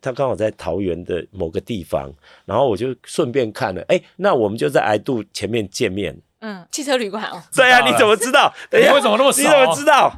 [0.00, 2.12] 他刚好在桃园的某个地方，
[2.44, 6.16] 然后我就顺便看了，哎，那我们就在爱度前面见面。
[6.40, 7.42] 嗯，汽车旅馆哦。
[7.54, 8.52] 对啊，你怎么知道？
[8.72, 9.42] 你为什么那么熟？
[9.42, 10.10] 你怎么知道？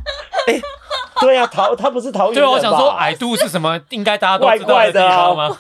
[0.47, 0.61] 哎，
[1.21, 3.81] 对啊，桃他不是桃园对，我想说矮度是什么？
[3.91, 5.59] 应该大家都知道的地方吗？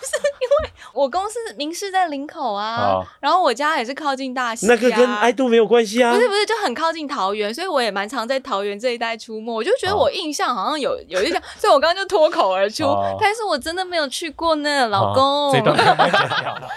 [0.94, 6.12] 我公司明示在林口啊，然后我家也是靠近大溪，那个跟爱度没有关系啊。
[6.12, 9.52] 不是不是，就很靠近桃园，所以我也蛮常在桃园这一带出没。
[9.52, 12.84] 我就觉得我印象好像有有一点，所以我刚刚就脱口而出，
[13.20, 15.52] 但是我真的没有去过呢，老公。
[15.52, 16.68] 这段 太剪掉了。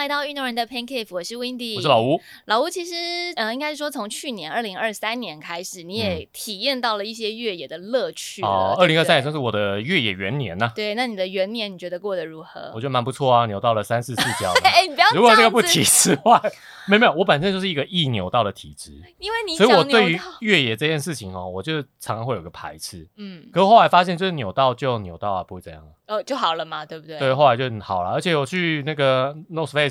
[0.00, 2.18] 来到运动人的 Pancake，我是 Windy，我是老吴。
[2.46, 2.94] 老吴其实，
[3.36, 10.72] 呃，应该是说从去年二零二三年开始，你也体验到了一些越野的乐趣哦，二零二三也算是我的越野元年呐。
[10.74, 12.72] 对，那你的元年你觉得过得如何？
[12.74, 14.50] 我觉得蛮不错啊，扭到了三四次角。
[14.64, 16.40] 哎，你不要如果这个不提之外，
[16.88, 23.06] 没有没有，我本身就是一个易扭到的体质，因为你所以我对于越野这件事情哦，我就常常会有个排斥。
[23.18, 25.86] 嗯，可是后来发现，就是扭到就扭到啊，不会怎样。
[26.06, 27.18] 哦，就好了嘛，对不对？
[27.18, 29.89] 对，后来就好了，而且我去那个 North Face。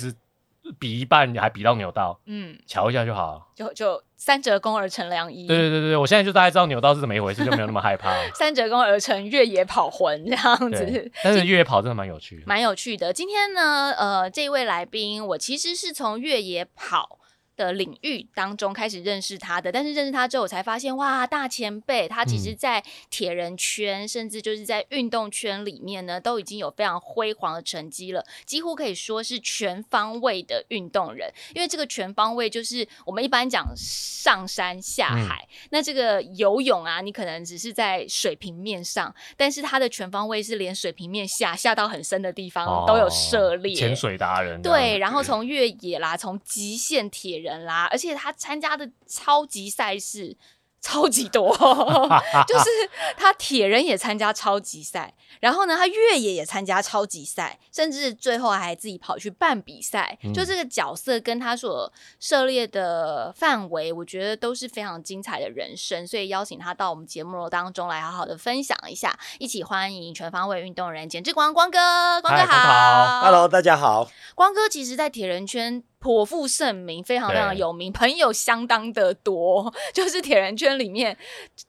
[0.79, 5.47] 比一半还比到扭到，嗯，瞧一下就好，就就三折肱而成良医。
[5.47, 8.13] 对对对对，我现在就大概知道扭到是怎么一回事，就没有那么害怕。
[8.35, 13.11] 三折肱而成越野跑魂这样子，但是越野跑真的蛮有趣，蛮有趣的。
[13.11, 17.18] 今天呢，呃，这位来宾，我其实是从越野跑。
[17.59, 31.29] 的领域当中开始认识他的，但是认识他之后，我才发现哇，大前辈他其实，在铁人圈，甚至就是在运动圈里面呢，都已经有非常辉煌的成绩了，几乎可以说是全方位的运动人。
[31.53, 44.61] 因为这个全方位就是我们一般讲上山下海，那这个游泳啊，你可能只是在水平面上，但是他的全方位是连水平面下下到很深的地方都有涉猎，潜水达人。
[44.61, 47.48] 对，然后从越野啦，从极限铁人。
[47.49, 50.37] 人啦，而且他参加的超级赛事
[50.81, 51.53] 超级多，
[52.47, 52.69] 就是
[53.17, 60.17] 他铁人也参加超级赛，然后呢，他越野也参加超级赛，甚至最后还自己跑去办比赛。
[60.33, 69.19] 就这个角色跟他所涉猎的范围，我觉得都是非常精彩的人生，所以邀请他到我们节目当中来，好好的分享一下。
[69.37, 74.09] 一起欢迎全方位运动人简志光光哥，光哥好，Hello，大家好。
[74.33, 75.83] 光哥其实，在铁人圈。
[75.99, 79.73] 颇负盛名，非常非常有名，朋友相当的多。
[79.93, 81.17] 就是铁人圈里面，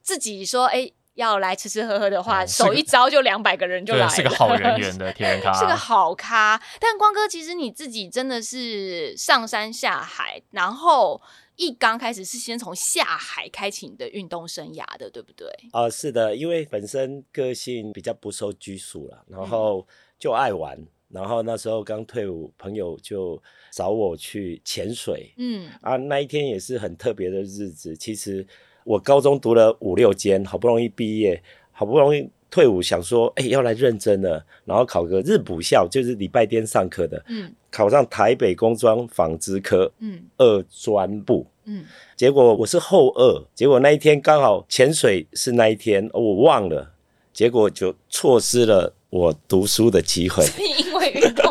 [0.01, 6.59] 自己说哎要来吃吃喝喝的话， 手一招就两百个人就来了，是个好人 缘的铁人咖，是个好咖。
[6.79, 11.21] 但光哥，其实你自己真的是上山下海，然后
[11.57, 15.47] 一刚开始是先从下海开启你的运动生涯的，对不对？
[15.73, 19.85] 啊，是的，因为本身个性比较不受拘束了，然后
[20.17, 20.79] 就爱玩。
[21.09, 23.37] 然后那时候刚退伍，朋友就
[23.71, 25.31] 找我去潜水。
[25.37, 27.95] 嗯啊，那一天也是很特别的日子。
[27.95, 28.45] 其实
[28.83, 37.23] 我高中读了五六间，好不容易毕业，好不容易退伍，想说，哎，要来认真了，然后考个日补校，就是礼拜天上课的。
[37.27, 39.91] 嗯，考上台北工专纺织科。
[39.99, 41.47] 嗯，二专部。
[41.63, 41.85] 嗯，
[42.17, 46.93] 结果我是后二，结果那一天刚好潜水是那一天，我忘了，
[47.31, 48.93] 结果就错失了。
[49.11, 51.50] 我读书的机会是因为运动，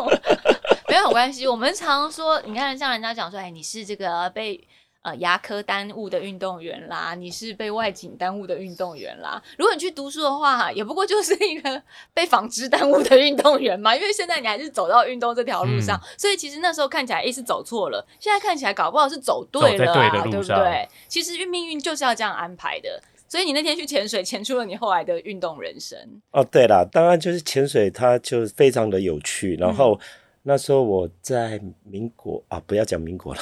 [1.03, 1.47] 有关系。
[1.47, 4.59] 我们常说，你看，像人家讲说，哎，你是这个被
[5.01, 9.41] 呃牙科耽误的运动员啦，你是被外景耽误的运动员啦。
[9.57, 11.81] 如果你去读书的话，也不过就是一个
[12.13, 13.95] 被纺织耽误的运动员嘛。
[13.95, 18.05] 因为现在你还是走到运动这条路上，所以其实那时候看起来，哎，是走错了。
[18.19, 20.87] 现在看起来，搞不好是走对了，对不对？
[21.07, 23.01] 其实运命运就是要这样安排的。
[23.27, 25.97] 所以你那天去潜水，潜出了你后来的运动人生。
[26.31, 29.55] 哦，对了，当然就是潜水，它就非常的有趣。
[29.55, 29.97] 然后
[30.43, 33.41] 那时候我在民国啊，不要讲民国了，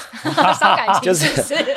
[1.01, 1.25] 就是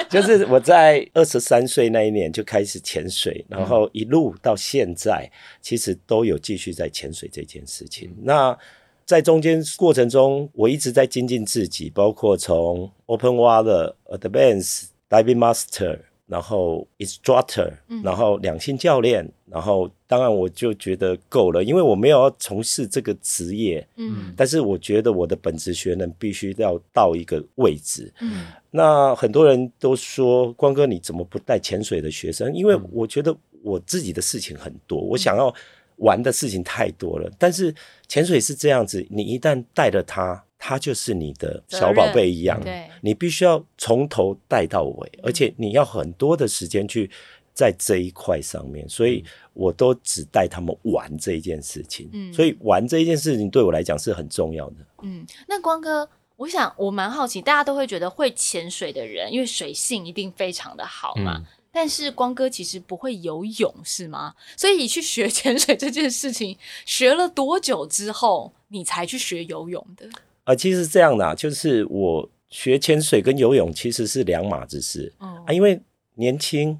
[0.09, 5.31] 就是我在二十三岁那一年就开始潜水，然后一路到现在，
[5.61, 8.15] 其实都有继续在潜水这件事情。
[8.23, 8.57] 那
[9.05, 15.99] 在中间过程中，我一直在精进自己，包括从 Open Water、Advanced Diving Master。
[16.25, 17.71] 然后 instructor，
[18.03, 32.55] 然后两性教练，然后当然我就觉得够了，因为我没有要从事这个职业，嗯，但是我觉得我的本职学能必须要到一个位置，嗯，那很多人都说光哥你怎么不带潜水的学生？
[32.55, 35.51] 因为我觉得我自己的事情很多，我想要
[35.97, 37.75] 玩的事情太多了，但是
[38.07, 40.45] 潜水是这样子，你一旦带了他。
[40.65, 42.63] 他就是你的小宝贝一样，
[43.01, 47.11] 你必须要从头带到尾，而且你要很多的时间去
[47.55, 52.09] 在这一块上面，所以我都只带他们玩这一件事情。
[52.13, 54.77] 嗯，所以玩这一件事情对我来讲是很重要的。
[55.03, 56.09] 嗯，那光哥。
[56.37, 61.41] 我想我蛮好奇，大家都会觉得会潜水的人，因为水性一定非常的好嘛。
[61.71, 64.35] 但是光哥其实不会游泳，是吗？
[64.57, 70.09] 所以你去学潜水这件事情，学了多久之后，你才去学游泳的？
[70.43, 75.81] 啊，其实是这样的，就是我学潜水跟游泳其实是两码子事嗯啊，因为
[76.15, 76.77] 年轻，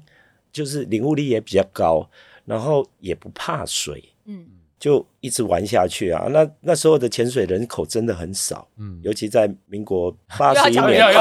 [0.53, 2.09] 就是领悟力也比较高，
[2.45, 4.45] 然后也不怕水，嗯。
[4.79, 6.25] 就一直玩下去啊！
[6.31, 11.13] 那那时候的潜水人口真的很少，嗯，尤其在民国八十一年，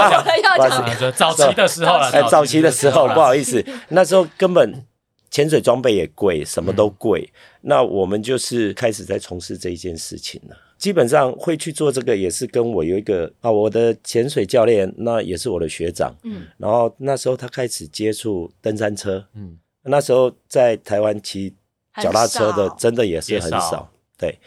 [0.58, 4.84] 八十早期的时候了，早期的时候不好意思， 那时候根本
[5.30, 7.32] 潜水装备也贵，什么都贵。
[7.60, 10.56] 那我们就是开始在从事这一件事情了。
[10.82, 21.54] 基本上会去做这个，也是跟我有一个啊，我的潜水教练，那也是我的学长，嗯，然后那时候他开始接触登山车，嗯，那时候在台湾骑。
[22.00, 23.86] 脚踏车的真的也是很少，
[24.16, 24.38] 对。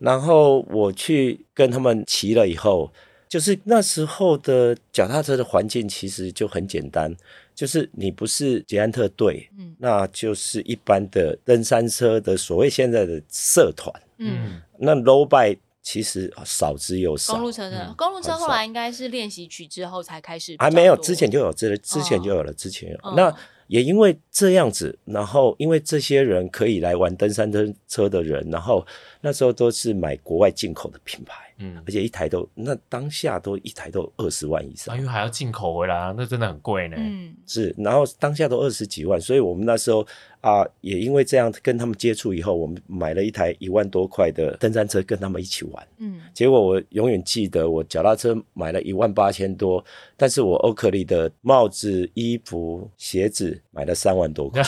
[0.00, 2.92] 然后我去跟他们骑了以后，
[3.28, 7.14] 就是那时候的脚踏车的环境其实就很简单，
[7.54, 17.34] 就是你不是捷安特队，嗯，那就是一般的登山车的所谓现在的社团，嗯，那 low bike 其实少之又少。
[17.34, 23.34] 公路车的公路车后来应该是练习曲之后才开始，还没有之前就有，这之前就有了，之前有那。
[23.68, 28.82] 也因为这样子，然后因为这些人可以来玩登山车车的人，然后
[29.20, 31.47] 那时候都是买国外进口的品牌。
[31.58, 36.96] 嗯，而且一台都那当下都一台都二十万以上，因为还要进口回来，那真的很贵呢。
[36.98, 40.06] 嗯，是，然后当下都二十几万，所以我们那时候
[40.40, 45.88] 啊，也因为这样跟他们接触以后，我们买了一台一万多块的登山车跟他们一起玩。
[45.98, 49.84] 嗯，结果我永远记得，我脚踏车买了一万八千多，
[50.16, 54.62] 但是我欧克利的帽子、衣服、鞋子买了三万多块，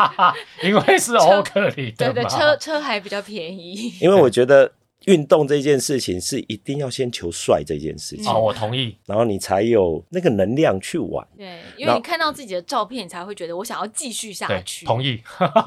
[0.64, 4.72] 因为是欧克利的，对对，车车还比较便宜，因为我觉得。
[5.06, 8.96] 运动这件事情是一定要先求帅这件事情哦，我同意。
[9.06, 11.26] 然后你才有那个能量去玩。
[11.36, 14.86] 对，因为你看到自己的照片，你才会觉得我想要继续下去。
[14.86, 15.20] 同意。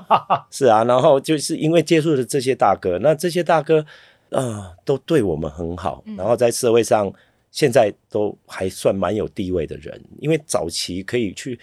[0.52, 3.86] 是啊，然后就是因为接触的这些大哥，那这些大哥
[4.30, 7.12] 啊都对我们很好，然后在社会上
[7.52, 10.02] 现在都还算蛮有地位的人。
[10.20, 11.60] 因为早期可以去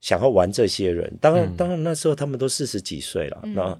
[0.00, 3.78] 想要玩这些人，当然当然那时候他们都四十几岁了，那。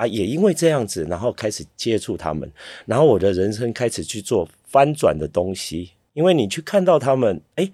[0.00, 2.50] 啊，也因为这样子，然后开始接触他们，
[2.86, 5.90] 然后我的人生开始去做翻转的东西。
[6.14, 7.70] 因为你去看到他们，哎，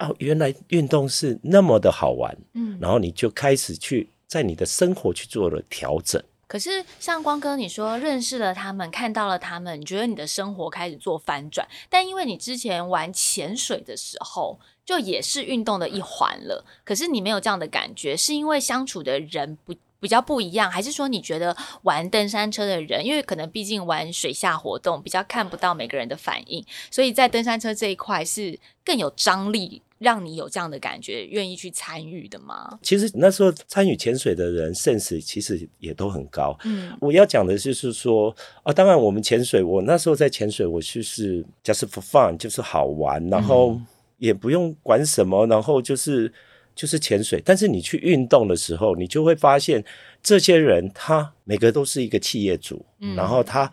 [0.00, 6.20] 哦，原来运动是那么的好玩，嗯，然后你就开始去在你的生活去做了调整。
[6.48, 11.66] 可是像光哥你说认识了他们，看到了他们，你觉得你的生活开始做翻转。
[11.88, 19.72] 但因为你之前玩潜水的时候，就也是运动的一环了，可是你没有这样的感觉，是因为相处的人不。
[20.04, 32.78] 比较不一样，还是说你觉得玩登山车的人，因为可能毕竟玩水下活动，比较看不到每个人的反应，所以在登山车这一块是更有张力，让你有这样的感觉，愿意去参与的吗？
[32.82, 36.54] 其实那时候参与潜水的人，sense 其实也都很高。
[36.64, 43.80] 嗯，我要讲的就是说啊，当然我们潜水，我那时候在潜水，我就是 just for fun，就是好玩，然后
[44.18, 46.30] 也不用管什么，然后就是。
[46.74, 49.84] 就是潜水，但是你去运动的时候，你就会发现
[50.22, 53.70] 这些人他每个都是一个企业主，嗯然后他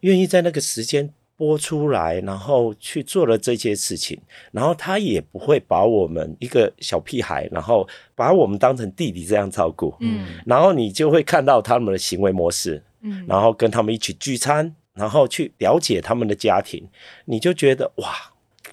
[0.00, 4.18] 愿意在那个时间播出来，然后去做了这些事情，
[4.52, 16.88] 然后他也不会把我们一个小屁孩，然后把我们当成弟弟这样照顾，嗯，然后你就会看到他们的行为模式，嗯，然后跟他们一起聚餐，然后去了解他们的家庭，
[17.24, 18.14] 你就觉得哇，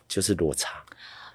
[0.07, 0.82] 就是落差。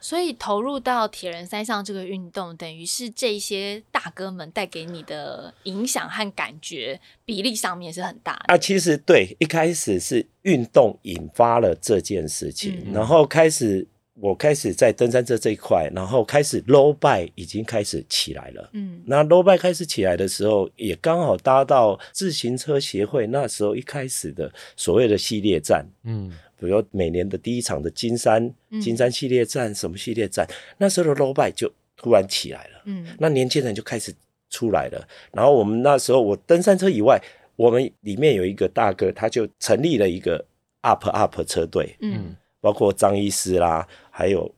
[0.01, 8.59] 所以投入到铁人三项这个运动，等于是这些大哥们带给你的影响和感觉比例上面是很大的啊。
[8.59, 18.71] 其实对，一开始是运动引发了这件事情，然后开始我开始在登山车这一块，然后开始 low bike 已经开始起来了。
[18.75, 25.85] 嗯，那 low bike 开始起来的时候，也刚好搭到自行车协会那时候一开始的所谓的系列战。
[26.05, 26.33] 嗯。
[26.59, 30.47] 比如每年的第一场的金山金山系列战，什么系列战？
[30.79, 34.13] 那时候的 low bike 就突然起来了，嗯，那年轻人就开始
[34.51, 35.09] 出来了。
[35.33, 37.21] 然后我们那时候，我登山车以外，
[37.55, 40.45] 我们里面有一个大哥，他就成立了一个
[40.81, 44.53] up up 车队，嗯，包括张医师啦，还有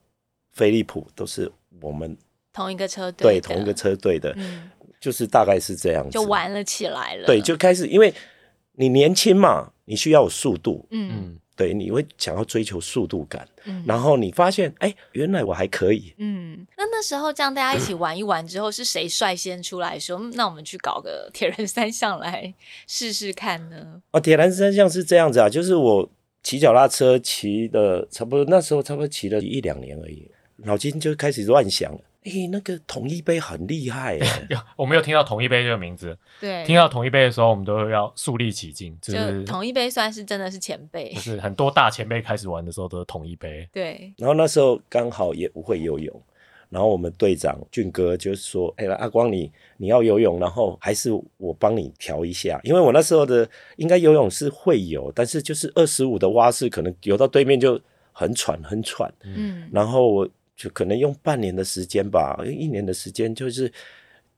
[0.51, 2.17] 飞利浦，都是我们
[2.51, 7.25] 同一个车队，对，同一个车队的，嗯，就是大概是这样，就玩了起来了。
[7.27, 8.13] 对，就开始，因为
[8.73, 11.37] 你年轻嘛，你需要有速度，嗯。
[11.61, 13.47] 对，你会想要追求速度感，
[13.85, 16.11] 然后你发现，哎，原来我还可以。
[16.17, 22.51] 嗯，那那时候这样大家一起玩一玩之后，是谁率先出来说，那我们去搞个铁人三项来
[22.87, 24.01] 试试看呢？
[24.09, 26.09] 哦，铁人三项是这样子啊，就是我
[26.41, 30.27] 骑脚踏车骑的差不多，那时候差不多骑了一两年而已，
[30.57, 31.99] 脑筋就开始乱想了。
[32.23, 34.47] 哎，那个统一杯很厉害哎！
[34.75, 36.15] 我没有听到统一杯这个名字。
[36.39, 38.95] 对，听到统一杯的时候，我们都要肃立起敬。
[39.01, 43.67] 就是统一杯算是真的是前辈，就是很多大前辈开始玩的时候都是统一杯。
[43.73, 44.13] 对。
[44.17, 46.21] 然后那时候刚好也不会游泳，
[46.69, 59.11] 然后我们队长俊哥就说：“哎，阿光你你要游泳，然后还是我帮你调一下，因为我那时候的应该游泳是会游，但是就是二十五的蛙式，可能游到对面就很喘很喘。
[59.23, 60.29] 嗯，然后我。”
[60.61, 63.71] 就可能用半年的时间吧，用一年的时间，就是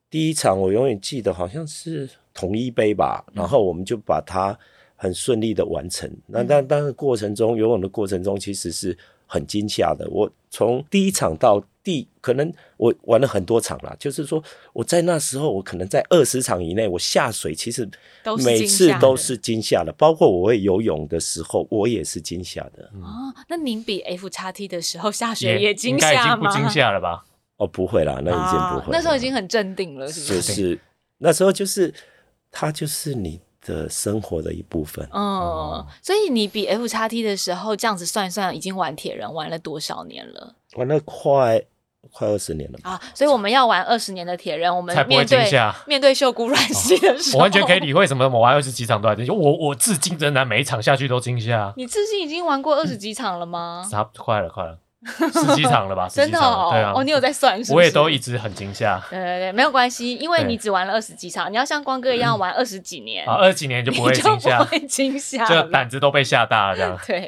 [0.09, 4.57] 第一场我永远记得好像是统一杯吧，然后我们就把它
[4.95, 6.09] 很顺利的完成。
[6.25, 10.07] 那但但是过程中游泳的过程中其实是很惊吓的。
[10.09, 17.89] 我从第一场到第可能我玩了很多场了，就是说我在那时候我可能在二十场以内，我下水其实
[18.45, 22.89] 每次都是惊吓的，包括我会游泳的时候，我也是惊吓的。
[23.01, 26.49] 哦，那您比 F 叉 T 的时候下水也惊吓吗？
[26.49, 27.25] 不惊吓了吧？
[27.57, 28.91] 哦，不会啦，那已经不会。
[28.91, 30.47] 那时候已经很镇定了，是不是？
[30.47, 30.79] 就是
[31.17, 31.93] 那时候就是
[32.49, 35.07] 他就是你的生活的一部分。
[35.11, 40.55] 嗯，所以你比 F 叉 T 的时候这样子算一算，已经玩铁人玩了多少年了？
[40.75, 41.63] 玩了快。
[42.11, 43.01] 快二十年了啊！
[43.15, 45.49] 所以我们要玩二十年的铁人，我们面对
[45.87, 48.27] 面对秀姑软溪的时候，我完全可以理会什么。
[48.27, 51.73] 我玩二十几场都还惊吓，我我至今仍然每一场下去都惊吓。
[51.77, 53.87] 你至今已经玩过二十几场了吗？
[53.89, 54.77] 差快了，快了。
[55.33, 56.07] 十几场了吧？
[56.11, 57.61] 真的哦，对啊，哦，你有在算？
[57.69, 59.01] 我也都一直很惊吓。
[59.09, 66.99] 对对对，没有关系，因为你只玩了二十几场，你要像光哥一样玩二十几年，啊，二十几年就不会惊吓，不会惊吓，就胆子都被吓大了这样。
[67.05, 67.27] 对，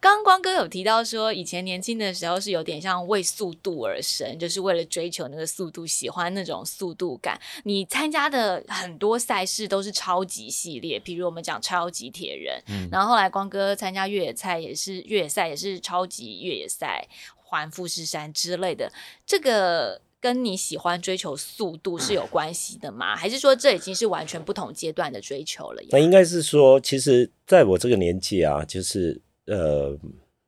[0.00, 7.38] 刚刚光哥有提到说，以前年轻的时候是有点像为速度而生，就是为了追求那个速度，喜欢那种速度感。
[7.64, 17.06] 你参加的很多赛事都是超级系列，比如我们讲超级铁人，然后后来光哥参加越野赛也是越野赛，也是超级越野赛。
[17.34, 18.90] 环富士山之类的，
[19.26, 23.14] 这个跟你喜欢追求速度是有关系的吗？
[23.16, 25.82] 还是说这已经是完全不同阶段的追求了？
[25.90, 29.98] 那应该是说，其实在我这个年纪啊，就是呃，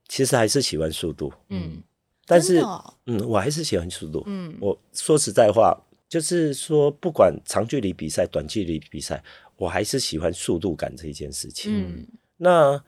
[0.07, 1.83] 其实还是喜欢速度，嗯，
[2.25, 2.63] 但是
[3.05, 9.21] 嗯，我还是喜欢速度，嗯，我说实在话，就是说，不管长距离比赛、短距离比赛，
[9.57, 12.07] 我还是喜欢速度感这一件事情，嗯，
[12.37, 12.83] 那。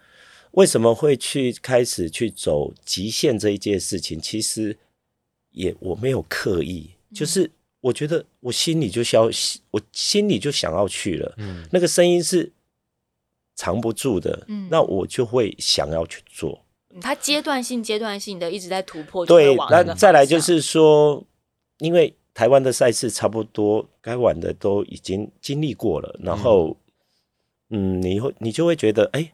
[0.52, 4.20] 为什么会去开始去走极限这一件事情？
[4.20, 4.78] 其实
[5.52, 7.52] 也我没有刻意，就是
[7.82, 9.30] 我觉得我心里就消，
[9.72, 11.34] 我心里就想要去了。
[11.38, 12.52] 嗯，那个声音是
[13.56, 16.64] 藏不住的，嗯，那我就会想要去做。
[17.00, 19.26] 它阶段性、阶段性的一直在突破。
[19.26, 21.24] 对，那再来就是说，
[21.80, 26.76] 因为台湾的赛事差不多该玩的都已经经历过了，然后，
[27.70, 29.32] 嗯，你会你就会觉得，哎。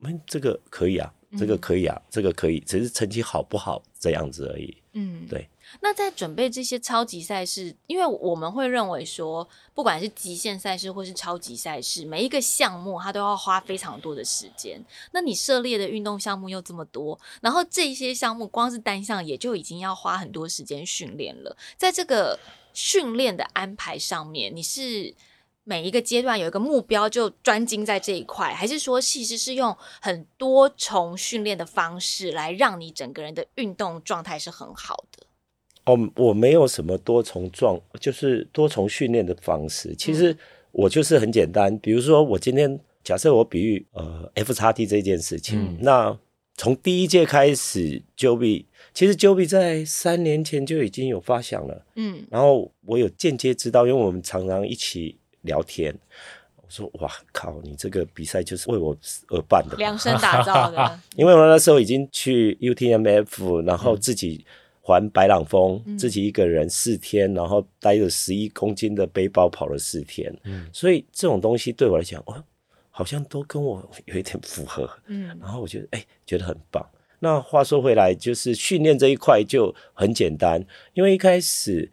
[0.00, 4.76] 嗯，这个可以啊，这个可以啊，这个可以，只是成绩好不好这样子而已。
[4.92, 5.48] 嗯，对。
[5.80, 14.82] 那在准备这些超级赛事，因为我们会认为说，不管是极限赛事或是超级赛事，每一个项目它都要花非常多的时间。
[15.12, 21.56] 那你涉猎的运动项目又这么多，然后这些项目光是单项也就已经要花很多时间训练了。
[21.76, 22.38] 在这个
[22.72, 25.14] 训练的安排上面，你是？
[25.68, 35.26] 每一个阶段有一个目标，就专精在这一块，还是说其实是用很多重训练的方式来让你整个人的运动状态是很好的？
[35.84, 39.94] 哦，我没有什么多重状，就是多重训练的方式。
[39.94, 40.34] 其实
[40.72, 46.18] 我就是很简单，比如说我今天假设我比喻呃 F 叉 T 这件事情，那
[46.56, 55.18] 从第一届开始，Joby 其实 Joby 在三年前就已经有发想了，嗯，然后我有间接知道，因为我们常常一起。
[55.42, 55.96] 聊天，
[56.56, 58.96] 我说哇靠，你这个比赛就是为我
[59.28, 61.00] 而办的，量身打造的。
[61.16, 64.44] 因为我那时候已经去 UTMF，然后自己
[64.80, 72.44] 环白朗峰，自己一个人四天，然后带着十一公斤的背包跑了四天，嗯，所以这种东西对我来讲，哇，
[72.90, 76.84] 好像都跟我有一点符合，嗯，然后我觉得哎，觉得很棒。
[77.20, 80.64] 那话说回来，就是训练这一块就很简单，
[80.94, 81.90] 因为一开始。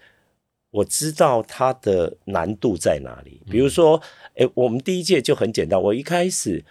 [0.75, 3.41] 我知道它的难度在哪里。
[3.49, 4.01] 比如说，
[4.35, 5.81] 哎，我们第一届就很简单。
[5.81, 6.65] 我一开始，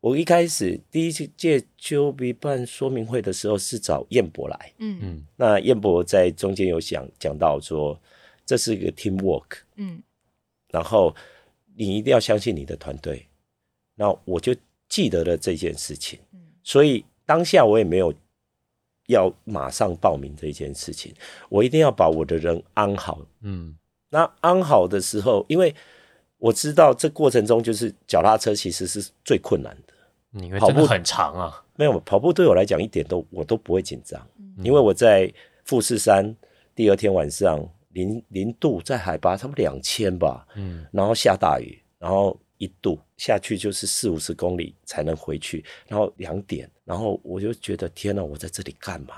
[0.00, 4.72] 我一开始第一届 Q B 办说明会的时候是找燕博来。
[4.78, 5.26] 嗯嗯。
[5.36, 8.00] 那燕博在中间有讲讲到说，
[8.46, 9.58] 这是一个 team work。
[9.76, 10.02] 嗯。
[10.70, 11.14] 然后
[11.76, 13.26] 你一定要相信你的团队。
[13.94, 14.54] 那我就
[14.88, 16.18] 记得了这件事情。
[16.32, 16.40] 嗯。
[16.62, 18.14] 所以当下我也没有。
[19.08, 21.12] 要马上报名这件事情，
[21.50, 23.20] 我一定要把我的人安好。
[23.42, 23.76] 嗯，
[24.08, 25.74] 那安好的时候，因为
[26.38, 29.94] 我知道这过程中就是脚踏车其实是最困难的。
[30.30, 34.20] 你跑步很长啊，没有跑步对我来讲一点都我都不会紧张，
[34.62, 35.32] 因为我在
[35.64, 36.36] 富士山
[36.74, 49.14] 第二天晚上零零度，在海拔差不多两千吧，嗯，然后下大雨，然后一度下去就是四五十公里才能回去，然后两点，然后我就觉得天哪，我在这里干嘛？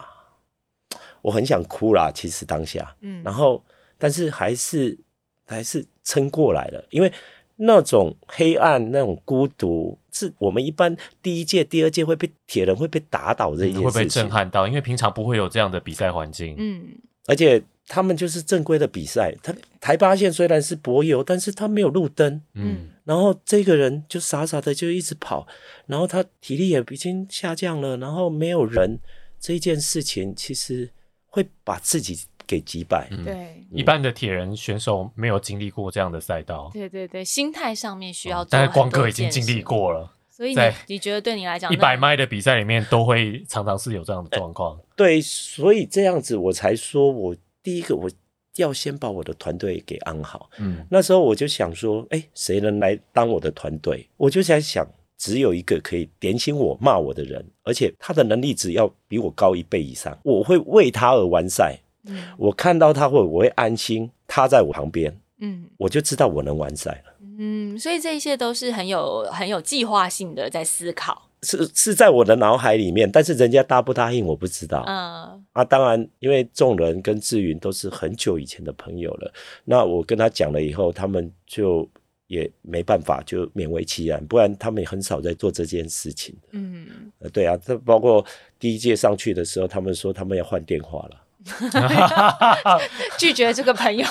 [1.23, 3.62] 我很想哭啦，其实当下，嗯，然后
[3.99, 4.99] 但是还是
[5.47, 7.12] 还是撑过来了，因为
[7.56, 25.47] 那种黑暗、那种孤独，是我们一般第一届、第二届会被铁人会被打倒这一件事情，会被震撼到，因为平常不会有这样的比赛环境，嗯，而且他们就是正规的比赛，他台八线虽然是柏油，但是他没有路灯，嗯，然后这个人就傻傻的就一直跑，
[25.87, 29.00] 然后他体力也已经下降了，然后没有人，
[29.40, 30.90] 这一件事情其实。
[31.32, 33.09] 会把自己给击败。
[33.25, 36.68] 对，一般的铁人选手没有经历过这样的赛道。
[36.73, 38.44] 对对对，心态上面需要。
[38.47, 44.76] 但是光哥已经经历过了，所以你你觉得对你来讲，一百迈的比赛里面都会常常是有这样的状况。
[44.97, 48.11] 对，所以这样子我才说，我第一个我
[48.57, 50.50] 要先把我的团队给安好。
[50.59, 54.09] 嗯，那时候我就想说，哎，谁能来当我的团队？
[54.17, 54.87] 我就在想。
[55.23, 61.79] 只有一个可以点醒我、骂我的人，而且他的能力只要比我高一倍以上，我会为他而完赛。
[62.07, 67.12] 嗯，我看到他会，我会安心，他在我旁边，嗯，我就知道我能完赛了。
[67.38, 74.85] 嗯，所以这一切都是很有、很有计划性的在思考，是是在我的脑海里面，但是人家答不答应我不知道。
[74.87, 79.32] 嗯，啊，当然，因为众人跟志云都是很久以前的朋友了，
[79.64, 81.88] 那我跟他讲了以后，他们就。
[82.30, 86.32] 也没办法，就勉为其难，不然他们也很少在做这件事情。
[86.52, 86.87] 嗯，
[87.18, 88.25] 呃，对啊，这包括
[88.56, 91.20] 第一届上去的时候，他们说他们要换电话了，
[93.18, 94.06] 拒绝这个朋友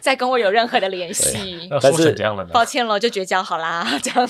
[0.00, 1.68] 再跟我有任何的联系。
[1.82, 4.26] 但是这样了，抱歉了，就绝交好啦，这样。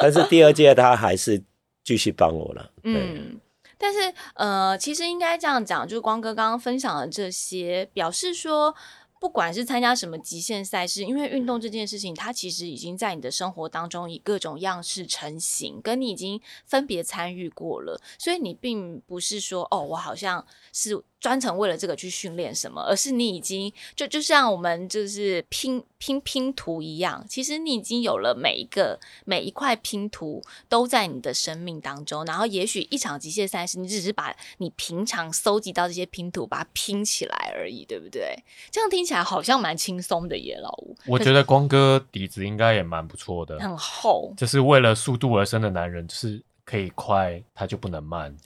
[0.00, 1.42] 但是第二届他还是
[1.84, 2.70] 继续帮我了。
[2.84, 3.40] 嗯，
[3.78, 8.74] 但是呃，其实应该这样讲，就是光哥刚刚分享的这些，表示说。
[9.20, 21.04] 不管是参加什么极限赛事，因为运动这件事情，它其实已经在你的生活当中以各种样式成型，跟你已经分别参与过了，所以你并不是说哦，我好像是。
[21.22, 38.36] 专程为了这个去训练什么，而是你已经就就像我们就是拼拼拼图一样，其实你已经有了每一个每一块拼图都在你的生命当中，然后也许一场极限赛事，你只是把你平常搜集到这些拼图把它拼起来而已，对不对？
[38.72, 40.96] 这样听起来好像蛮轻松的耶，老吴。
[41.06, 48.36] 我觉得光哥底子应该也蛮不错的，很厚，就是为了速度而生的男人，就是可以快，他就不能慢。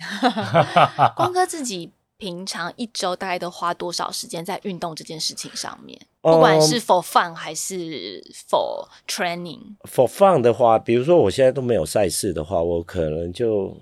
[1.17, 1.91] 光哥自己。
[2.19, 6.01] 平常一周大概都花多少时间在运动这件事情上面？
[6.23, 9.77] 不管是 for fun 还是 for training。
[9.85, 13.77] for fun 的话，比如说我现在都没有赛事的话，我可能就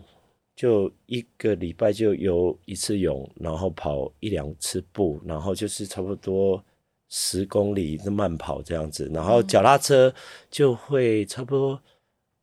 [0.55, 6.62] 就一个礼拜就游一次泳，然后跑一两次步，然后就是差不多
[7.09, 10.12] 十公里的慢跑这样子，然后脚踏车
[10.51, 11.81] 就会差不多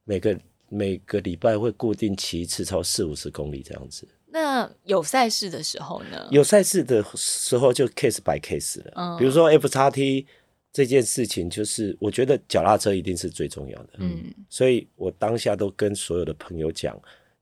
[0.05, 4.07] 每个每个礼拜会固定骑一次，超四五十公里这样子。
[4.33, 6.27] 那有赛事的时候呢？
[6.31, 8.93] 有赛事的时候就 case by case 了。
[8.95, 10.25] 嗯，比如说 F 叉 T
[10.71, 13.89] 这件事情，就是我觉得脚踏车一定是最重要的。
[13.97, 16.97] 嗯，所以我当下都跟所有的朋友讲，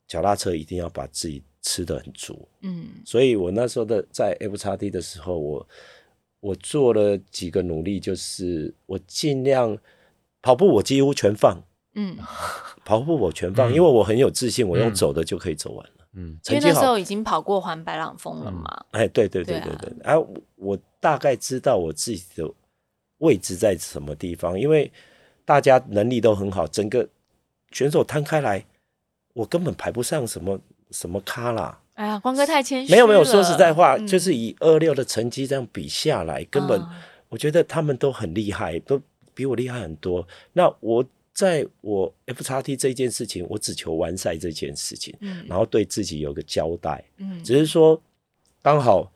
[0.08, 2.48] 脚踏车一定要把自己吃的很足。
[2.62, 5.68] 嗯，所以我那时候的在 F 叉 T 的时候，我
[6.40, 9.78] 我做了几个努力，就是我尽量
[10.42, 11.62] 跑步，我几乎全放。
[11.94, 12.16] 嗯，
[12.84, 15.99] 跑步我全放，因为我很有自信，我用走的就可以走完了。
[16.12, 18.84] 嗯，因为那时候已经跑过环白朗峰了嘛。
[18.90, 20.14] 哎，对对对对对，哎，
[20.56, 22.52] 我大概知道我自己的
[23.18, 24.90] 位置在什么地方，因为
[25.44, 27.08] 大家能力都很好，整个
[27.70, 28.64] 选手摊开来，
[29.34, 30.58] 我根本排不上什么
[30.90, 31.80] 什么咖啦。
[31.94, 32.92] 哎呀，光哥太谦虚。
[32.92, 36.84] 没有没有，说实在话，就是以二六的成绩这样比下来，根本
[37.28, 39.00] 我觉得他们都很厉害，都
[39.32, 40.26] 比我厉害很多。
[40.54, 41.04] 那我。
[41.40, 47.98] 在我 F 叉 T 这件事情，我只求完赛这件事情，嗯，然后对自己有个交代，嗯，只是说
[48.60, 49.10] 刚好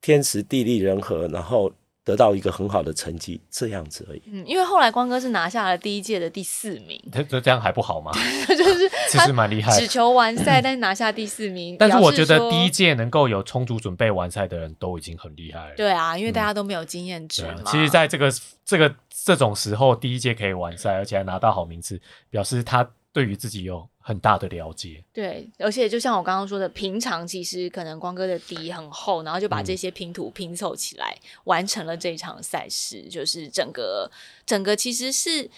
[0.00, 1.72] 天时地利人和，然后
[2.04, 4.22] 得到一个很好的成绩，这样子而已。
[4.26, 8.12] 嗯，因为后来光哥是拿下了第一届的第四名，他这这样还不好吗？
[8.46, 11.76] 就是 其实蛮厉害，只求完赛，但是拿下第四名。
[11.76, 15.74] 但是我觉得第一届能够有充足准备完赛的人都已经很厉害了。
[15.76, 17.62] 对啊，因为大家都没有经验值嘛。
[17.66, 18.32] 其实，在这个
[18.64, 18.94] 这个。
[19.24, 25.02] 这种时候，第一届可以完赛，而且还拿到好名次，表示他对于自己有很大的了解。
[25.14, 33.08] 对，而且就像我刚刚说的，平常其实可能光哥的底很厚，然后就把这些拼图拼凑起来，完成了这场赛事。
[33.08, 34.10] 就是整个
[34.44, 35.50] 整个其实是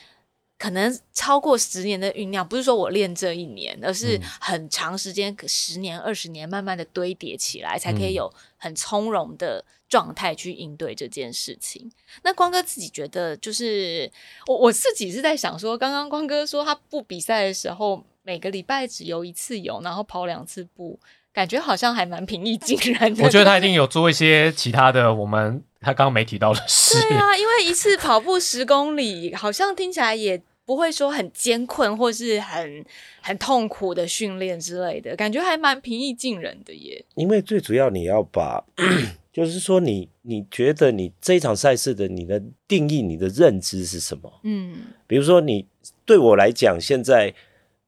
[0.58, 11.90] 可能超过十年的酝酿，不是说我练这一年，而是嗯很长时间，可十年、二十年，慢慢的堆叠起来，才可以嗯有很从容的状态去应对这件事情。
[12.22, 14.10] 那光哥自己觉得，就是
[14.46, 20.98] 我我自己是在想说，刚刚光哥说他不比赛的时候，每个礼拜只游一次泳，然后跑两次步。
[21.32, 23.22] 感觉好像还蛮平易近人的。
[23.22, 27.00] 我觉得他一定有做一些其他的，我们他刚刚没提到的事。
[27.02, 32.84] 对啊，因为一次跑步十公里，好像听起来也不会说很艰困或是很
[33.20, 37.04] 很痛苦的训练之类的，感觉还蛮平易近人的耶。
[37.14, 38.64] 因为最主要你要把，
[39.32, 44.40] 就是说你你觉得你这一场赛事的你的定义、你的认知是什么？
[44.42, 45.64] 嗯比如说你
[46.04, 47.32] 对我来讲，现在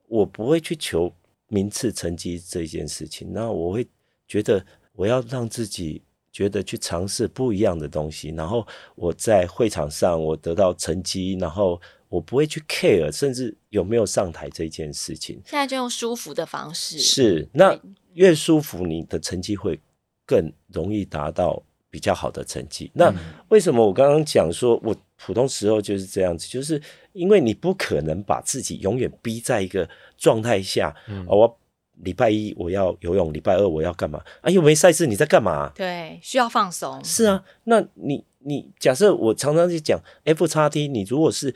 [0.07, 1.13] 我不会去求
[1.49, 3.85] 名次、成绩这一件事情，那我会
[4.29, 6.01] 觉得我要让自己
[6.39, 15.43] 觉得去尝试不一样的东西，然后我在会场上我得到成绩，然后我不会去 care，甚至有没有上台这件事情。
[15.45, 17.77] 现在就用舒服的方式，是，那
[18.15, 19.81] 越舒服，你的成绩会
[20.25, 22.89] 更容易达到比较好的成绩。
[22.95, 23.13] 那
[23.49, 26.81] 为什么我刚刚讲说，我普通时候就是这样子，就是
[27.15, 31.59] 因为你不可能把自己永远逼在一个状态下，嗯哦，我
[32.03, 34.23] 礼拜一我要游泳，礼拜二我要干嘛？
[34.41, 35.73] 啊，又没赛事，你在干嘛？
[35.75, 37.03] 对，需要放松。
[37.05, 41.55] 是啊，那你你假设我常常去讲 F 叉 T，你如果是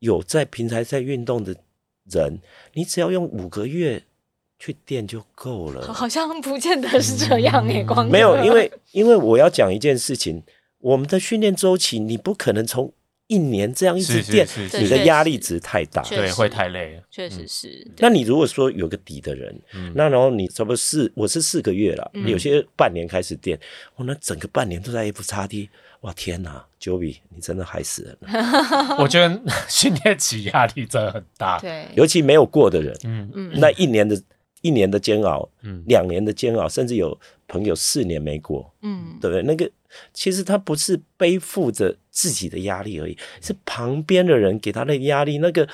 [0.00, 1.54] 有在平台在运动的
[2.10, 2.40] 人，
[2.74, 4.02] 你只要用五个月
[4.58, 5.86] 去练就够了。
[5.92, 10.42] 好像不见得是这样诶，光哥没有，因为因为我要讲一件事情，
[10.78, 12.92] 我们的训练周期，你不可能从
[13.30, 16.02] 一年这样一直是是练，是你的压力值太大。
[16.02, 16.96] 对会太累。
[16.96, 17.02] 了。
[17.12, 19.92] 确实是，那你如果说有个底的人，嗯。
[19.94, 22.28] 那然后你差不多四，我是四个月了，嗯。
[22.28, 23.56] 有些半年开始垫，
[23.94, 28.96] 我那整个半年都在 F 叉 T，哇天哪，Joey，你真的害死人了。
[28.98, 31.60] 我觉得训练期压力真的很大。
[31.60, 33.30] 对，尤其没有过的人，嗯。
[33.32, 33.52] 嗯。
[33.60, 34.20] 那一年的
[34.62, 35.84] 一年的煎熬，嗯。
[35.86, 37.16] 两年的煎熬，甚至有
[37.46, 39.42] 朋友四年没过，嗯，对不对？
[39.44, 39.70] 那个
[40.12, 45.38] 其实他不是背负着自己的压力而已，是旁边的人给他的压力。
[45.38, 45.68] 那个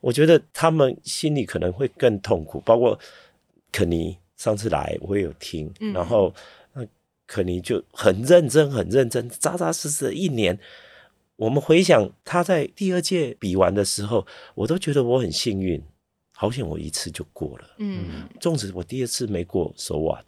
[0.00, 2.60] 我觉得他们心里可能会更痛苦。
[2.60, 2.98] 包括
[3.72, 6.34] 肯尼上次来，我也有听，嗯然后
[6.72, 6.86] 那
[7.26, 10.58] 肯尼就很认真、很认真、扎扎实实的一年。
[11.36, 15.82] 我们回想他在第二届比完的时候，我都觉得我很幸运，
[16.34, 17.64] 好险我一次就过了。
[17.78, 18.28] 嗯。
[18.40, 20.26] 纵使我第二次没过，so what？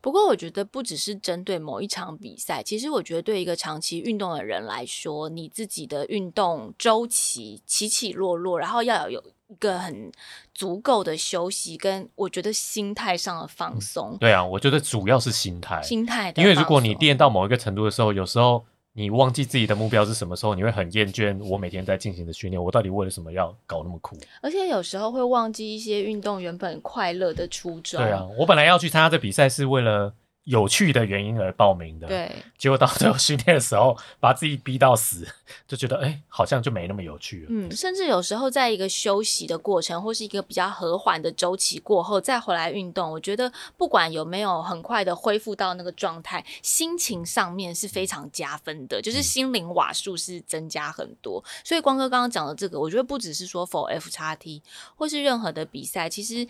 [0.00, 10.12] 不过，我觉得不只是针对某一场比赛，其实我觉得对一个长期运动的人来说，你自己的运动周期起起落落，然后要有一个很
[10.54, 24.16] 足够的休息，跟我觉得心态上的放松，对啊，我觉得主要是心态，心态的因为如果你练到某一个程度的时候，有时候你忘记自己的目标是什么时候，你会很厌倦我每天在进行的训练，我到底为了什么要搞那么苦？
[24.42, 27.98] 而且有时候会忘记一些运动原本快乐的初衷。
[27.98, 30.12] 对啊，我本来要去参加这比赛是为了
[30.44, 32.28] 有趣的原因而报名的，，对，
[32.58, 35.24] 结果到最后训练的时候把自己逼到死，
[35.68, 37.46] 就觉得哎、好像就没那么有趣了。
[37.48, 51.42] 嗯，甚至有时候在一个休息的过程，或是一个比较和缓的周期过后，再回来运动，我觉得不管有没有很快的恢复到那个状态，心情上面是非常加分的，就是心灵瓦数是增加很多。
[51.62, 54.60] 所以光哥刚刚讲的这个，我觉得不只是说否 F 叉 T
[54.96, 56.48] 或是任何的比赛，其实。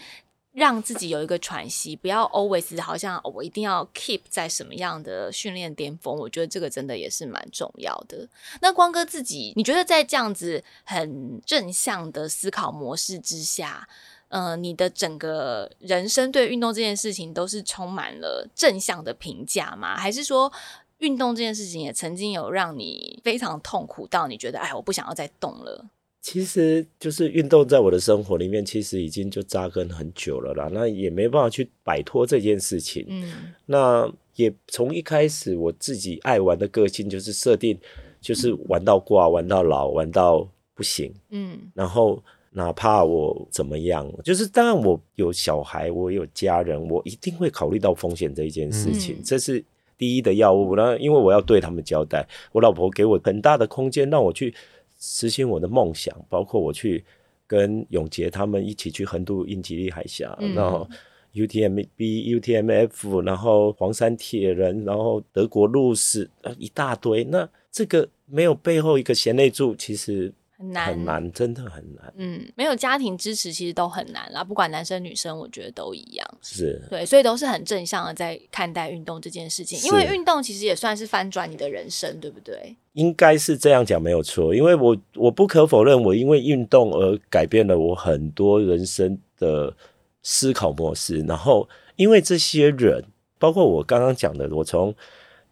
[0.52, 8.28] 让自己有一个喘息，不要 always 好像、我一定要 keep 在什么样的训练巅峰，我觉得这个真的也是蛮重要的。
[8.60, 13.88] 那光哥自己，你觉得在这样子很正向的思考模式之下，
[14.28, 19.96] 呃，你的整个人生对运动这件事情都是充满了正向的评价吗？
[19.96, 20.52] 还是说
[20.98, 25.86] 运动这件事情也曾经有让你非常痛苦到你觉得，哎，我不想要再动了？
[26.22, 30.70] 其实就是运动在我的生活里面，其实已经就扎根很久了啦。
[30.72, 33.04] 那也没办法去摆脱这件事情。
[33.08, 37.76] 嗯那也从一开始我自己爱玩的个性就是设定，
[38.20, 41.12] 就是玩到挂，玩到老，玩到不行。
[41.30, 49.62] 嗯然后哪怕我怎么样，就是当然我有小孩，我有家人，我一定会考虑到风险这一件事情，嗯这是
[49.98, 50.76] 第一的要务。
[50.76, 54.54] 那因为我要对他们交代，我老婆给我很大的空间，让我去
[55.02, 57.04] 实现我的梦想，包括我去
[57.46, 60.88] 跟永杰他们一起去横渡英吉利海峡，嗯然后。
[61.34, 67.24] UTMB、UTMF，然后黄山铁人，然后德国路士，呃，一大堆。
[67.24, 70.30] 那这个没有背后一个贤内助，其实
[70.62, 71.04] 很难，很。
[71.04, 72.12] 难，真的很难。
[72.16, 74.44] 嗯，没有家庭支持，其实都很难啦。
[74.44, 76.38] 不管男生女生，我觉得都一样。
[76.40, 82.76] 是，对，所以都是很正向的在看待运动这件事情，因为运动其实也算是翻转你的人生，对不对？
[82.92, 89.74] 应该是这样讲没有错，因为我我不可否认，我因为运动而改变了我很多人生的
[90.22, 91.20] 思考模式。
[91.20, 93.02] 然后，因为这些人，
[93.38, 94.94] 包括我刚刚讲的，我从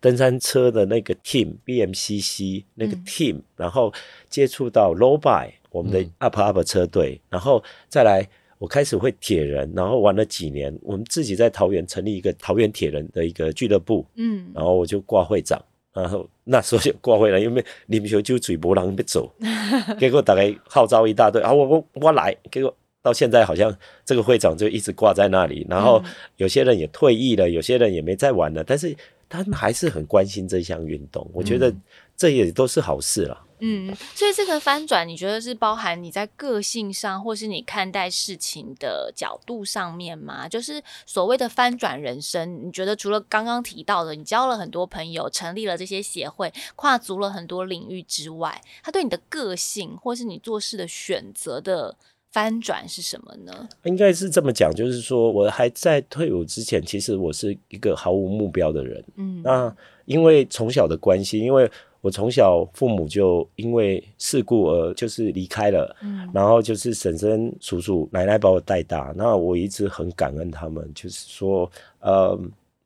[0.01, 3.05] 登山车的那个 team BMCC 那个嗯。
[3.07, 3.93] team，、然后
[4.29, 6.11] 接触到 low by 我们的嗯。
[6.19, 8.29] up up 车队，然后再来。
[8.61, 14.53] 我开始会铁人，然后玩了几年，我们自己在桃园成立一个桃园铁人的一个俱乐部，嗯。
[14.55, 15.59] 然后我就挂会长，
[15.95, 19.33] 然后那时候就挂会了，因为林球就嘴博人要走，
[19.99, 26.11] 结果大概号召一大堆，啊我我我来，结果到现在好像这个会长就一直挂在那里，然后嗯。
[26.37, 28.95] 有些人也退役了，有些人也没再玩了，但是
[29.31, 31.73] 他们还是很关心这项运动，我觉得
[32.17, 33.47] 这也都是好事了。
[33.63, 40.49] 嗯，所以这个翻转，你觉得是包含你在个性上，或是你看待事情的角度上面吗？
[40.49, 51.95] 就是所谓的翻转人生，你觉得除了刚刚提到的，你交了很多朋友，成立了这些协会，跨足了很多领域之外，他对你的个性，或是你做事的选择的
[52.31, 53.69] 翻转是什么呢？
[53.85, 59.05] 应该是这么讲，就是说我还在退伍之前，其实我是一个毫无目标的人。
[59.17, 72.39] 嗯那因为从小的关系，因为我从小父母就因为事故而就是离开了，嗯然后就是婶婶、叔叔、奶奶把我带大，那我一直很感恩他们，就是说，呃，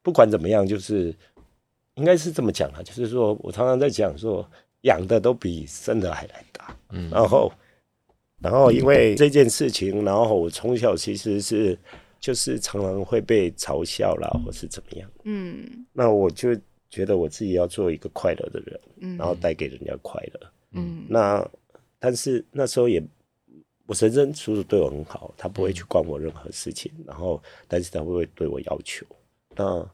[0.02, 1.14] 不管怎么样，就是
[1.94, 4.46] 应该是这么讲啊，就是说我常常在讲说，
[4.82, 7.50] 养的都比生的还来大，嗯然后，
[8.44, 11.78] 然后因为这件事情，然后我从小其实是
[12.20, 15.10] 就是常常会被嘲笑啦，或是怎么样。
[15.24, 16.54] 嗯那我就
[16.90, 20.40] 觉得我自己要做一个快乐的人，嗯然后带给人家快乐。
[20.72, 21.42] 嗯那
[21.98, 23.02] 但是那时候也，
[23.86, 29.06] 我婶婶叔叔对我很好，他不会去管我任何事情，然后但是他会对我要求。
[29.56, 29.88] 那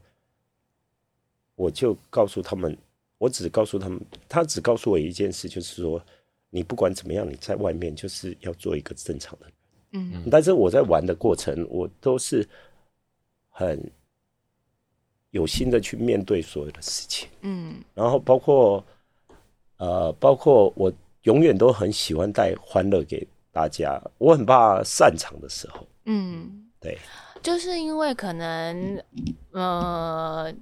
[1.55, 2.77] 我就告诉他们，
[3.17, 6.03] 我只告诉他们，他只告诉我一件事，就是说
[6.51, 9.55] 你不管怎么样，你在外面就是要做一个正常的人。
[9.93, 10.29] 嗯。
[10.29, 12.47] 但是我在玩的过程，我都是
[13.49, 13.91] 很
[15.31, 17.83] 有心的去面对所有的事情，嗯。
[17.95, 18.85] 然后包括
[19.77, 26.97] 呃，包括我永远都很喜欢带欢乐给大家，我很怕散场的时候，嗯，对，
[27.41, 29.03] 就是因为可能
[29.51, 30.53] 呃，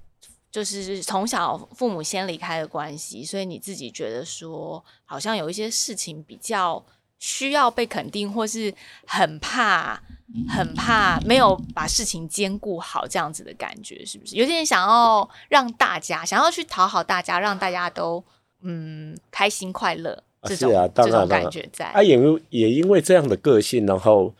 [0.52, 6.84] 就是从小父母先离开的关系，所以你自己觉得说，好像有一些事情比较
[7.20, 8.74] 需要被肯定，或是
[9.06, 10.02] 很怕、
[10.48, 14.36] 很怕没有把事情兼顾好这样子的感觉，是不是？
[14.36, 18.24] 有点想要让大家想要去讨好大家，让大家都
[18.62, 20.24] 嗯开心快乐。
[20.42, 24.34] 啊这种、是啊当这种然感觉在，啊，也因为也因为这样的个性，然后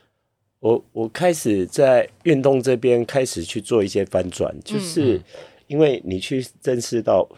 [0.60, 5.22] 我我开始在运动这边开始去做一些翻转，就是
[5.70, 7.30] 因为你去认识到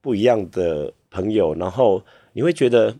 [0.00, 2.96] 不一样的朋友，然后你会觉得，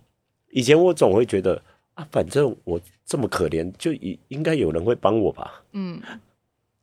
[0.50, 1.62] 以前我总会觉得
[1.94, 5.62] 啊，反正我这么可怜，就应应该有人会帮我吧。
[5.72, 5.98] 嗯，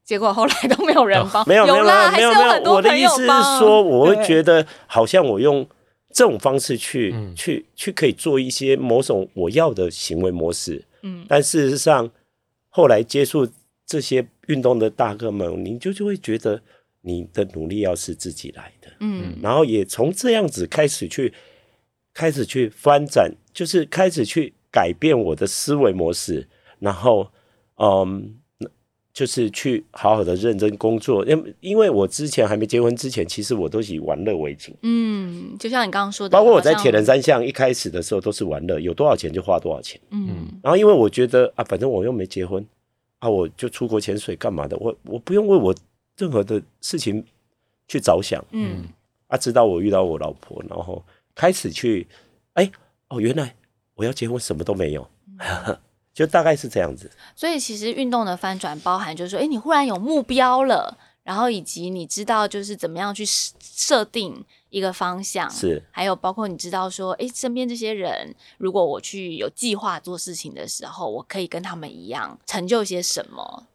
[0.04, 3.28] 结果后来都没有人帮， 没有没有啦，没有没有，我的意思是
[3.60, 4.26] 说，我会对。
[4.26, 5.64] 觉得好像我用
[6.12, 7.36] 这种方式去、嗯。
[7.36, 11.24] 去去可以做一些某种我要的行为模式，嗯。
[11.28, 12.10] 但事实上
[12.70, 13.48] 后来接触
[13.86, 16.60] 这些运动的大哥们，你就就会觉得
[17.06, 21.34] 你的努力要是自己来的，嗯然后也从这样子开始去
[22.14, 26.48] 开始去翻展，就是开始去改变我的思维模式，
[26.80, 27.28] 然后
[27.76, 28.36] 嗯，
[29.12, 31.26] 就是去好好的认真工作。
[31.26, 40.00] 因因为我之前还没结婚之前，其实我都以玩乐为主，嗯，就像你刚刚说的，包括我在铁人，三项一开始的时候都是玩乐，有多少钱就花多少钱。
[40.12, 42.66] 嗯然后因为我觉得啊，反正我又没结婚
[43.20, 44.78] 啊，我就出国潜水干嘛的？
[44.78, 45.76] 我我不用为我
[46.18, 47.26] 任何的事情
[47.88, 48.44] 去着想。
[48.52, 48.88] 嗯
[49.28, 52.08] 啊，直到我遇到我老婆，然后开始去，
[52.54, 52.72] 哎，
[53.08, 53.56] 哦，原来
[53.96, 55.10] 我要结婚什么都没有，
[56.14, 57.10] 就大概是这样子。
[57.36, 73.66] 所以其实运动的翻转包含就是说，哎，你忽然有目标了，然后以及你知道就是怎么样去设设定一个方向，是还有包括你知道说，哎，身边这些人，如果我去有计划做事情的时候，我可以跟他们一样成就些什么？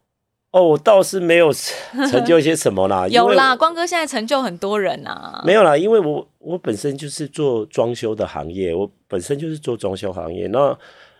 [0.50, 10.76] 哦，我倒是没有成 就一些什么啦，有啦，光哥现在成就很多人啊，没有啦，因为我我本身就是做装修的行业，我本身就是做装修行业，那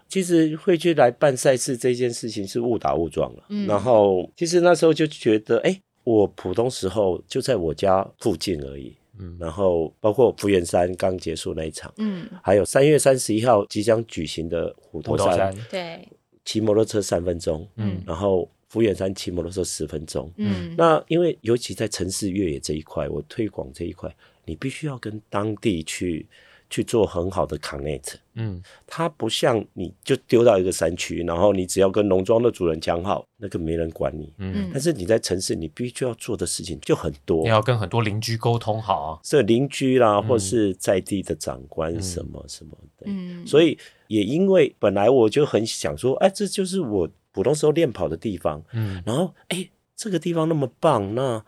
[0.09, 3.43] 其实会去来办赛事这件事情是误打误撞了。
[3.51, 3.67] 嗯。
[3.67, 9.37] 然后其实那时候就觉得，哎、我普通时候就在我家附近而已，嗯。
[9.39, 16.09] 然后包括福元山刚结束那一场，嗯，还有三月三十一号即将举行的虎头山虎头山，对，
[16.47, 18.03] 骑摩托车三分钟，嗯。
[18.07, 20.33] 然后福远山骑摩托车十分钟。
[20.37, 26.27] 嗯，那因为尤其在城市越野这一块，我推广这一块，你必须要跟当地去
[26.71, 28.15] 去做很好的 connect。
[28.35, 34.33] 嗯它不像你就丢到一个山区，然后你只要跟农庄的主人讲好，那个没人管你。
[34.39, 37.49] 嗯，但是你在城市，你必须要做的事情就很多你。
[37.49, 39.19] 要跟很多邻居沟通好啊。
[39.23, 43.77] 这邻居啦，嗯或是在地的长官嗯什么什么的，嗯，所以
[44.07, 51.45] 也因为本来我就很想说，哎，这就是我普通时候练跑的地方，嗯然后哎，这个地方那么棒，那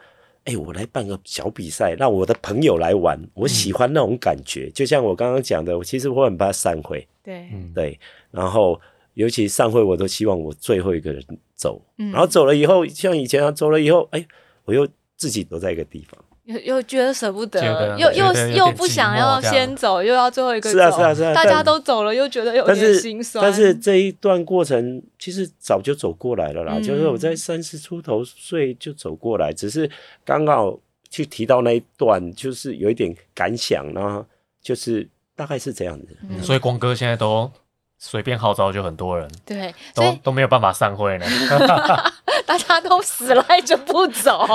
[0.51, 4.69] 哎，我来办个小比赛，让我的朋友来玩，我喜欢那种感觉。
[4.71, 7.99] 就像我刚刚讲的，我其实我很怕散会，对，嗯，对，
[8.33, 8.81] 然后
[9.15, 12.11] 尤其散会，我都希望我最后一个人走，嗯。
[12.11, 14.27] 然后走了以后，像以前啊，走了以后，哎，
[14.65, 16.25] 我又自己留在一个地方。
[16.53, 23.43] 又又觉得舍不得得，又又又不想要先走，又要最后一个走，是啊是啊是啊大家都走了，又觉得有但点是心酸。
[23.43, 29.89] 但是这一段过程其实早就走过来了啦，嗯就是我在三十出头岁就走过来，只是
[30.25, 34.25] 刚好去提到那一段，就是有一点感想呢，
[34.63, 36.17] 就是大概是这样子。
[36.29, 37.51] 嗯所以光哥现在都
[38.03, 41.27] 随便号召就很多人，对，都都没有办法散会呢。
[42.47, 44.49] 大家都死赖着不走，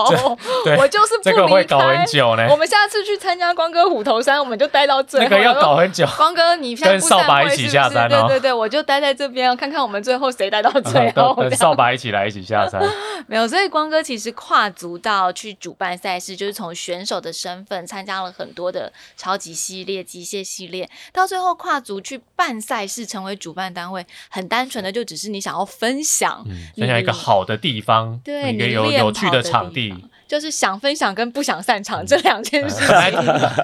[0.66, 2.06] 对我就是不这个会搞很。
[2.08, 5.28] 久呢我，们下次去参加光哥虎头山，我们就待到最后。
[5.30, 6.06] 那个要搞很久。
[6.18, 11.36] 光哥，你跟不散扫把一起下山哦对对对，我就待在这边，看看我们最后谁待到最等后。
[11.42, 12.82] 等这样扫把一起来一起下山，
[13.28, 29.94] 没有，所以光哥其实跨足到去主办赛事，就是从选手的身份参加了很多的超级系列、机械系列，到最后跨足去办赛事，成为主办单位，很单纯的就只是你想要分享，嗯，分享一个好的地方，对一个有有趣的场地。
[30.28, 32.96] 就是想分享跟不想散场这两件事情。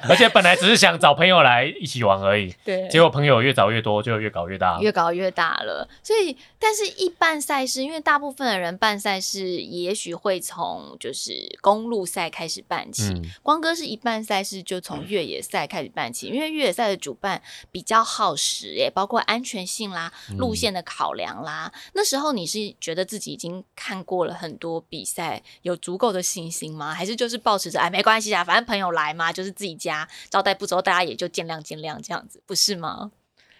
[0.10, 4.80] 而且本来只是想找朋友来一起玩而已， 对，结果朋友越找越多，就越搞越大。
[4.80, 5.88] 越搞越大了。
[6.04, 13.04] 所以，但是一办赛事，因为大部分的人办赛事，也许会从就是公路赛开始办起。
[13.14, 21.72] 嗯光哥是一办赛事就从越野赛开始办起，因为越野赛的主办比较耗时，也包括安全性啦、嗯路线的考量啦。
[21.94, 26.94] 那时候你是觉得自己已经看过了很多比赛，有足够的信心吗？
[26.94, 33.12] 还是就是保持着哎没关系啊，反正朋友来嘛，就是自己家招待不周，大家也就见谅见谅这样子，不是吗？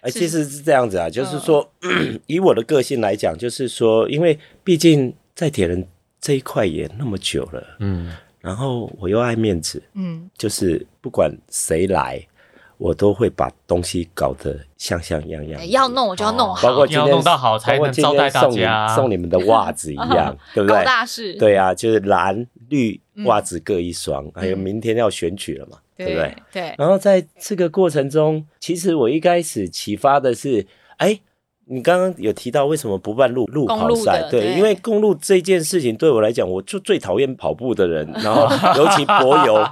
[0.02, 1.72] 哎，其实是这样子啊，就是嗯说，
[2.28, 5.88] 以我的个性来讲，就是说，因为毕竟在铁人
[6.20, 12.20] 这一块也那么久了，嗯然后我又爱面子，嗯就是不管谁来，
[12.80, 15.66] 我都会把东西搞得像像样样哎。
[15.66, 20.84] 要弄我就要弄哦好，包括今天要弄到好才包括今能招待大天送你家送你们的袜子一样， 对不搞对？
[20.84, 26.36] 大事，对啊，就是蓝绿袜子各一双，还有明天要选举了嘛，对不对？
[26.52, 30.66] 对，然后在这个过程中，其实我一开始启发的是，
[30.98, 31.20] 哎，
[31.66, 34.28] 你刚刚有提到为什么不办路路跑赛？
[34.32, 39.68] 对因为公路这件事情对我来讲，我就最讨厌跑步的人，然后尤其柏油，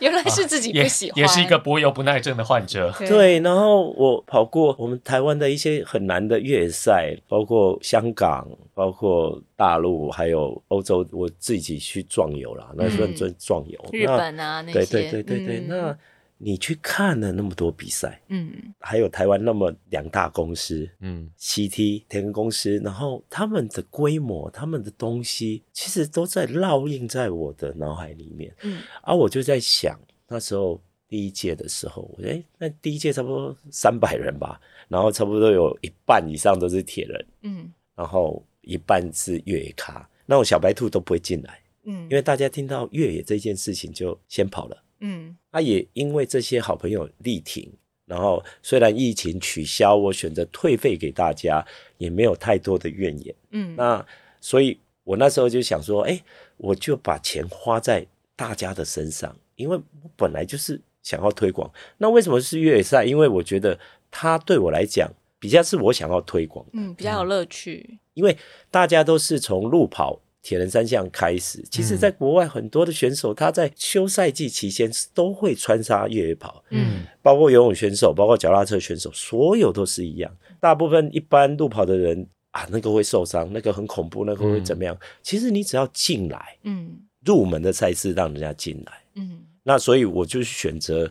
[0.00, 2.92] 原来是自己也不喜欢，也是一个柏油不耐症的患者。
[2.98, 13.78] 对，然后我跑过我们台湾的一些很难的越野赛，包括香港，包括大陆，还有欧洲，我自己去壮游啦，那算壮游。
[13.92, 15.66] 日那本啊那对些，对对对对，嗯。
[15.68, 15.98] 那
[16.44, 18.52] 你去看了那么多比赛，嗯。
[18.78, 21.30] 还有台湾那么两大公司，嗯。
[21.38, 28.54] CT 田公司，然后他们的规模、他们的东西，其实都在烙印在我的脑海里面。
[28.62, 28.82] 嗯。
[29.02, 30.78] 而、我就在想，那时候
[31.08, 37.72] 第一届的时候，我哎，那第一届差不多三百人吧，然后差不多有一半以上都是铁人，嗯。
[37.96, 44.83] 然后一半是越野咖，那种小白兔都不会进来，嗯，因为大家听到越野这件事情就先跑了。
[45.06, 47.70] 嗯啊，也因为这些好朋友力挺，
[48.06, 51.62] 然后虽然疫情取消，我选择退费给大家，
[51.98, 53.34] 也没有太多的怨言。
[53.50, 54.04] 嗯那
[54.40, 56.18] 所以，我那时候就想说，哎，
[56.56, 61.70] 我就把钱花在大家的身上，因为我本来就是想要推广。
[61.98, 63.04] 那为什么是越野赛？
[63.04, 63.78] 因为我觉得
[64.10, 68.36] 它对我来讲，比较是我想要推广，嗯比较有乐趣，因为
[68.70, 70.20] 大家都是从路跑。
[70.44, 77.06] 铁人三项开始，其实，在国外很多的选手，他在休赛季期间都会穿插越野跑，嗯。
[77.22, 80.30] 包括游泳选手，包括脚踏车选手，所有都是一样。
[80.60, 84.94] 大部分一般路跑的人啊，那个会受伤，那个很恐怖，那个会怎么样？
[85.22, 87.00] 其实你只要进来嗯。
[87.24, 91.10] 入门的赛事，让人家进来，嗯那所以我就选择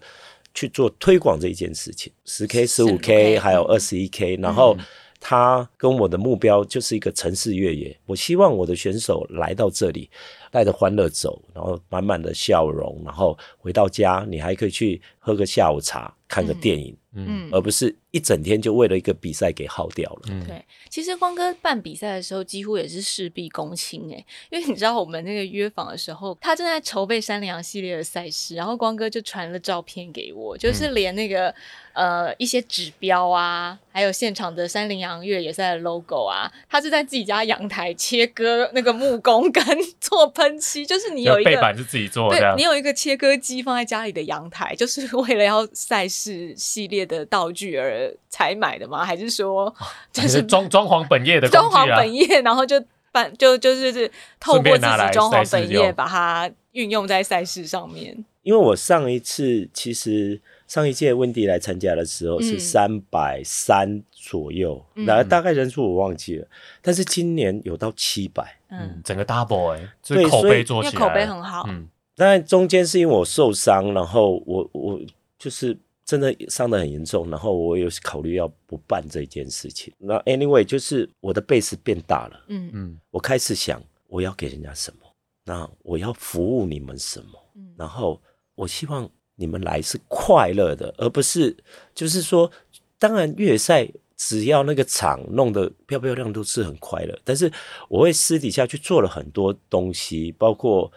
[0.53, 4.85] 去做推广这一件事情，十 K、十五 15K K 还有二十一 K，然后嗯
[5.25, 7.97] 它跟我的目标就是一个城市越野。
[8.05, 10.09] 我希望我的选手来到这里，
[10.51, 20.21] 带着欢乐走，然后满满的笑容，然后回到家，你还可以去喝个下午茶，看个电影，嗯而不是一整天就为了一个比赛给耗掉了。
[20.29, 31.53] 嗯，对，其实光哥办比赛的时候，几乎也是事必躬亲哎，因为你知道我们那个约访的时候，他正在筹备山羚羊系列的赛事，然后光哥就传了照片给我，就是连那个、
[31.93, 39.63] 呃一些指标啊，还有现场的山羚羊越野赛的 logo 啊，他是在自己家阳台切割那个木工跟
[39.99, 42.61] 做喷漆，就是你有一个背板是自己做对你。
[42.61, 49.03] 有一个切割机放在家里的阳台，就是为了要赛事系列的道具而才买的吗？
[49.05, 49.69] 还是说
[50.11, 58.23] 就这是是装 装潢本业的工装潢本业，然后就办就就是是透过自己装潢本业把它运用在赛事上面？
[58.43, 66.47] 因为我上一次其实上一届温迪来参加的时候是嗯三百三左右，嗯那、大概人数我忘记了，
[66.81, 68.57] 但是今年有到七百。
[68.69, 71.63] 嗯嗯，，整个 double 哎，这口对所以碑做起来，口碑很好。
[71.69, 74.99] 嗯当然中间是因为我受伤，然后我我
[75.39, 75.75] 就是
[76.05, 79.93] 真的伤得很严重，然后我有考虑要不办这件事情。
[79.97, 82.69] 那 anyway 就是我的 base 变大了，嗯。
[82.73, 82.99] 嗯。
[83.09, 85.07] 我开始想我要给人家什么，
[85.45, 87.73] 那我要服务你们什么，嗯。
[87.77, 88.21] 然后
[88.55, 91.55] 我希望你们来是快乐的，而不是
[91.95, 92.51] 就是说，
[92.99, 97.51] 当然越野赛只要那个场弄得漂漂亮都是很快乐，但是
[97.89, 100.91] 我会私底下去做了很多东西，包括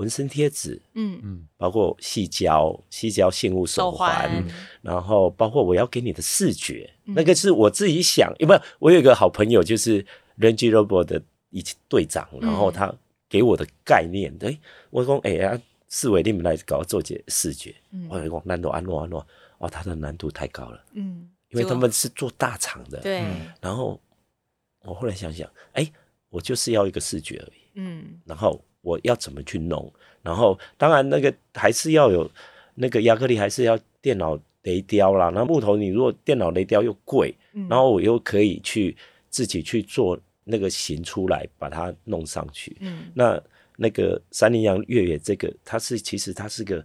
[0.00, 4.42] 纹身贴纸，嗯，嗯包括细胶、细胶信物手手环，
[4.80, 7.12] 然后包括我要给你的视觉，嗯。
[7.14, 10.02] 那个是我自己想，因为我有一个好朋友，就是
[10.38, 12.90] Range Rover 的以前队长，然后他
[13.28, 18.08] 给我的概念，哎、我讲哎呀，四维你们来搞做些视觉，嗯。
[18.08, 19.26] 我讲难度安诺安诺，
[19.58, 23.52] 哦，他的难度太高了，嗯，因为他们是做大厂的，对，嗯。
[23.60, 24.00] 然后
[24.84, 25.86] 我后来想想，哎、
[26.30, 27.60] 我就是要一个视觉而已。
[27.74, 28.18] 嗯。
[28.24, 32.30] 然后我要怎么去弄，然后当然那个还是要有
[32.74, 35.30] 那个亚克力，还是要电脑雷雕啦。
[35.30, 38.96] 那木头你如果电脑雷雕又贵，嗯，然后我又可以去
[39.28, 42.76] 自己去做那个型出来，把它弄上去。
[42.80, 43.42] 嗯那
[43.76, 46.84] 那个三羚羊越野这个，它是其实它是个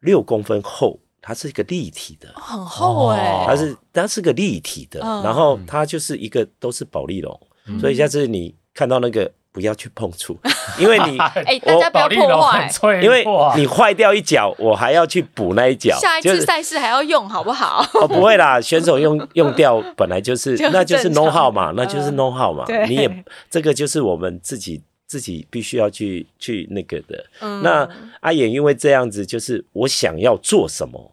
[0.00, 2.32] 六公分厚，它是一个立体的。
[2.34, 10.38] 很厚哎，它是它是个立体的，嗯然后它就是一个都是保利龙，嗯所以下次你看到那个不要去碰触，
[10.80, 13.24] 因为你 哎，大家不要破坏，脆因为，
[13.54, 17.86] 你坏掉一脚，我还要去补那一脚，下一次赛事还要用好不好？
[17.94, 21.24] 哦不会啦，选手用用掉本来就是 就那就是正常。
[21.24, 22.16] know how 嘛，那就是嗯。
[22.16, 22.86] know how 嘛，对。
[22.88, 27.24] 你也这个就是我们自己自己必须要去去那个的。
[27.40, 27.62] 嗯。
[27.62, 27.86] 那
[28.20, 31.12] 阿衍因为这样子，就是我想要做什么，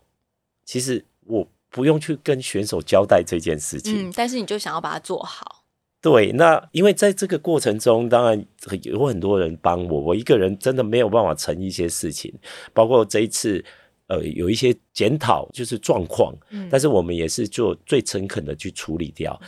[0.66, 4.08] 其实我不用去跟选手交代这件事情。
[4.10, 5.59] 嗯，但是你就想要把它做好，
[6.02, 8.46] 对，那因为在这个过程中，当然
[8.84, 12.34] 有很多人帮我，我一个人真的没有办法成一些事情，
[12.74, 13.64] 包括这一次。
[14.12, 19.40] 呃，有一些检讨就是状况，嗯但是我们也是做最诚恳的去处理掉。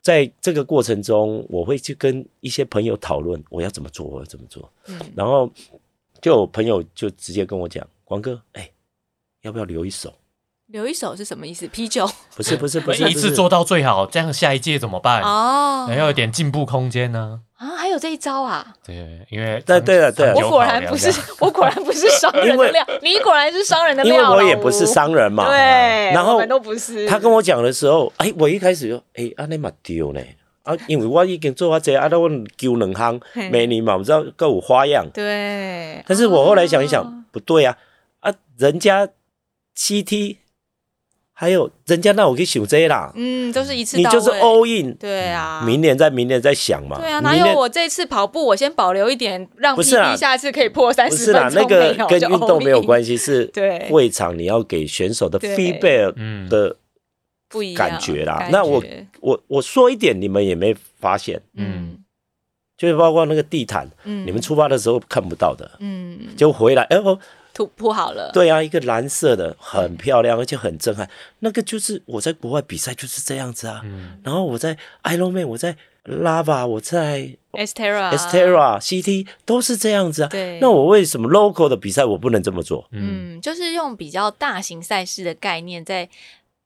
[0.00, 4.72] 在这个过程中，我会去跟一些朋友讨论我要怎么做，我要怎么做。
[4.86, 5.50] 嗯然后
[6.22, 8.70] 就有朋友就直接跟我讲：“光哥，哎、
[9.42, 10.14] 要不要留一手？
[10.74, 11.68] 留一手是什么意思？
[11.68, 12.04] 啤酒
[12.34, 15.22] 不是，不是， 不是，一次做到最好，这样下一届怎么办？
[15.22, 17.40] 哦还要有点进步空间呢。
[17.54, 18.74] 啊，还有这一招啊！
[18.84, 25.46] 对，因为对对了对了我果然不是 我果然不是商人的料，你果然是商人的因为料，我也不是商人嘛。
[25.46, 25.56] 对，
[26.12, 27.06] 然后我们都不是。
[27.06, 30.20] 他跟我讲的时候，哎、我一开始就哎，安尼嘛丢呢。
[30.64, 35.08] 啊，因为我已经做啊这啊，那我丢两行嘿，每年嘛，我知道各有花样。
[35.14, 37.76] 对，但是我后来想一想，哦不对啊，
[38.18, 39.06] 啊，人家
[39.76, 40.36] CT
[41.36, 46.96] 还有人家那我可以想这啦，嗯，都是一次你就是 all in，对啊，明年再明年再想嘛。
[47.00, 53.90] 对啊，哪有我这次跑步，我先保留一点，让不是下次可以破三不是啦，十分钟那个 跟运动没有关系，是对。
[53.90, 56.48] 会场你要给选手的 feedback 嗯。
[56.48, 56.76] 的
[57.48, 58.48] 不一样感觉啦。
[58.52, 58.82] 那我
[59.20, 61.98] 我我说一点，你们也没发现，嗯。
[62.76, 64.24] 就是包括那个地毯，嗯。
[64.24, 66.20] 你们出发的时候看不到的，嗯。
[66.36, 67.18] 就回来，哎哦，
[67.54, 71.08] 涂铺好了，对啊，一个蓝色的，很漂亮，而且很震撼。
[71.38, 73.80] 那个就是我在国外比赛就是这样子啊。
[73.84, 80.28] 嗯然后我在 Ironman，我在 Lava，我在 Estera Estera、CT 都是这样子啊。
[80.28, 82.86] 对那我为什么 local 的比赛我不能这么做？
[82.90, 86.08] 嗯嗯，就是用比较大型赛事的概念在。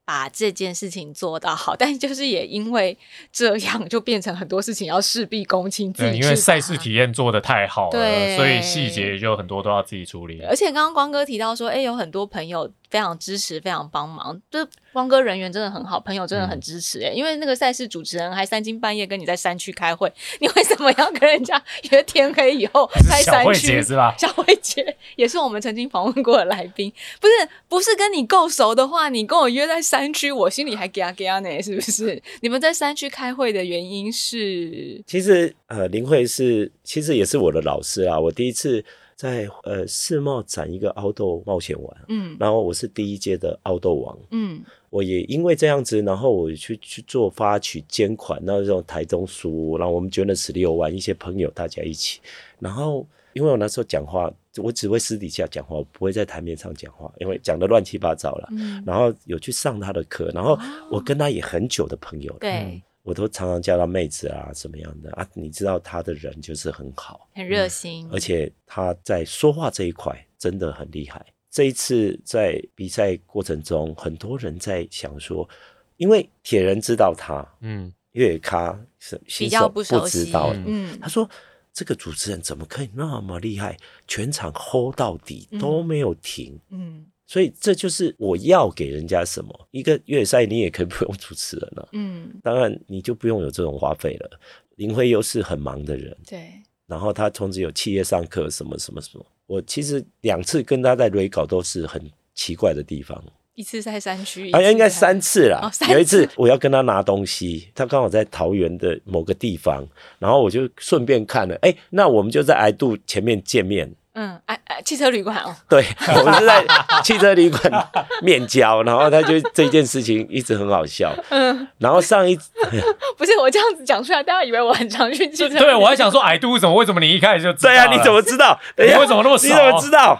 [0.08, 2.96] 把这件事情做到好，但就是也因为
[3.30, 10.40] 这样，就变成很多事情要事必躬亲，自对，因为赛事体验做的太好了，所以细节就很多都要自己处理。
[10.40, 14.40] 而且刚刚光哥提到说，哎，有很多朋友非常支持，非常帮忙。
[14.50, 23.66] 就光哥人缘真的很好，朋友真的嗯很支持哎、因为那个赛事主持人还三更半夜跟你在山区开会，你为什么要跟人家 约天黑以后在小慧山区？
[23.68, 24.14] 姐是吧？
[24.18, 27.32] 小慧姐也是我们曾经访问过的来宾，不是
[27.68, 32.20] 不是跟你够熟的话，你跟我约在山区，我心里还嘎嘎呢，是不是？
[32.40, 35.02] 你们在山区开会的原因是？
[35.06, 38.18] 其实呃，林慧是其实也是我的老师啊。
[38.18, 38.84] 我第一次
[39.18, 42.36] 在呃世贸展一个凹豆冒险玩，嗯。
[42.38, 44.16] 然后我是第一届的凹豆王。
[44.30, 44.62] 嗯。
[44.90, 52.20] 我也因为这样子，然后我去去做发起捐款，那种台中书屋，然后我们捐了十六万，一些朋友大家一起，
[52.60, 58.48] 然后因为我那时候讲话，我只会私底下讲话，我不会在台面上讲话，因为讲的乱七八糟了。
[58.52, 60.56] 嗯，然后有去上他的课，然后
[60.90, 65.26] 我跟他也很久的朋友了，对，我都常常叫他妹子啊，什么样的啊？
[65.32, 71.24] 你知道他的人就是很好，很热心，而且他在说话这一块真的很厉害。
[71.50, 75.48] 这一次在比赛过程中，很多人在想说，
[75.96, 80.52] 因为铁人知道他，嗯，越野咖是比较新手不不熟悉知道。
[80.66, 81.26] 嗯他说
[81.72, 83.74] 这个主持人怎么可以那么厉害，
[84.06, 86.60] 全场 hold 到底嗯都没有停。
[86.68, 89.68] 嗯所以这就是我要给人家什么。
[89.70, 94.40] 一个越野赛你也可以不用主持人了、嗯，当然你就不用有这种花费了。
[94.76, 96.50] 林辉又是很忙的人，对，
[96.86, 99.26] 然后他同时有企业上课什么什么什么。
[99.46, 102.02] 我其实两次跟他在瑞稿都是很
[102.34, 103.22] 奇怪的地方，
[103.54, 105.60] 一次在山区，好像应该三次啦。
[105.62, 109.86] 哦三有一次次我要跟他拿东西，他刚好在桃园的某个地方，
[110.18, 113.92] 然后我就顺便看了，哎，那我们就在挨度前面见面。
[114.20, 116.64] 嗯，哎哎，汽车旅馆哦， 对，我们是在
[117.04, 117.88] 汽车旅馆
[118.20, 121.14] 面交，然后他就这件事情一直很好笑。
[121.28, 122.36] 嗯，然后上一
[123.16, 126.74] 不是我这样子讲出来，大家以为我很常去汽车，对，我还想说矮度为什么？
[126.74, 128.58] 为什么你一开始就知道对啊，你怎么知道？
[128.76, 130.18] 你为什么那么熟你怎么知道？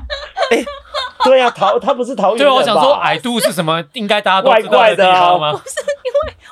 [0.52, 0.64] 哎，
[1.24, 3.82] 对啊，桃他不是桃园对，我想说矮度是什么？
[3.94, 5.60] 应该大家都知道怪怪的地方哦吗？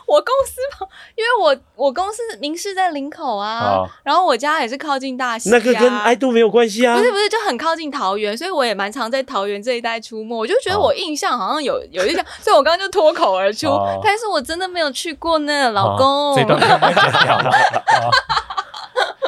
[0.07, 0.87] 我公司旁，
[1.17, 7.03] 因为我我公司名是在林口啊，哦然后我家也是靠近大溪、啊，那个跟爱度没有关系啊不。
[7.03, 10.37] 是不是，就很靠近桃园，所以我也蛮常在桃园这一带出没。
[10.37, 16.07] 我就觉得哦我印象好像有有一项，所以我刚刚就脱口而出，哦但是我真的没有去过呢，老公。
[16.07, 17.51] 哦这段可以剪掉了。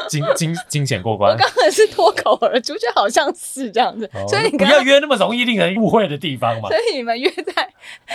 [0.09, 6.79] 哦惊惊惊险过我关，刚才是脱口而出，就好像是这样子，哦所以你不要约那么容易令人误会的地方嘛所。
[6.79, 7.69] 以你们约在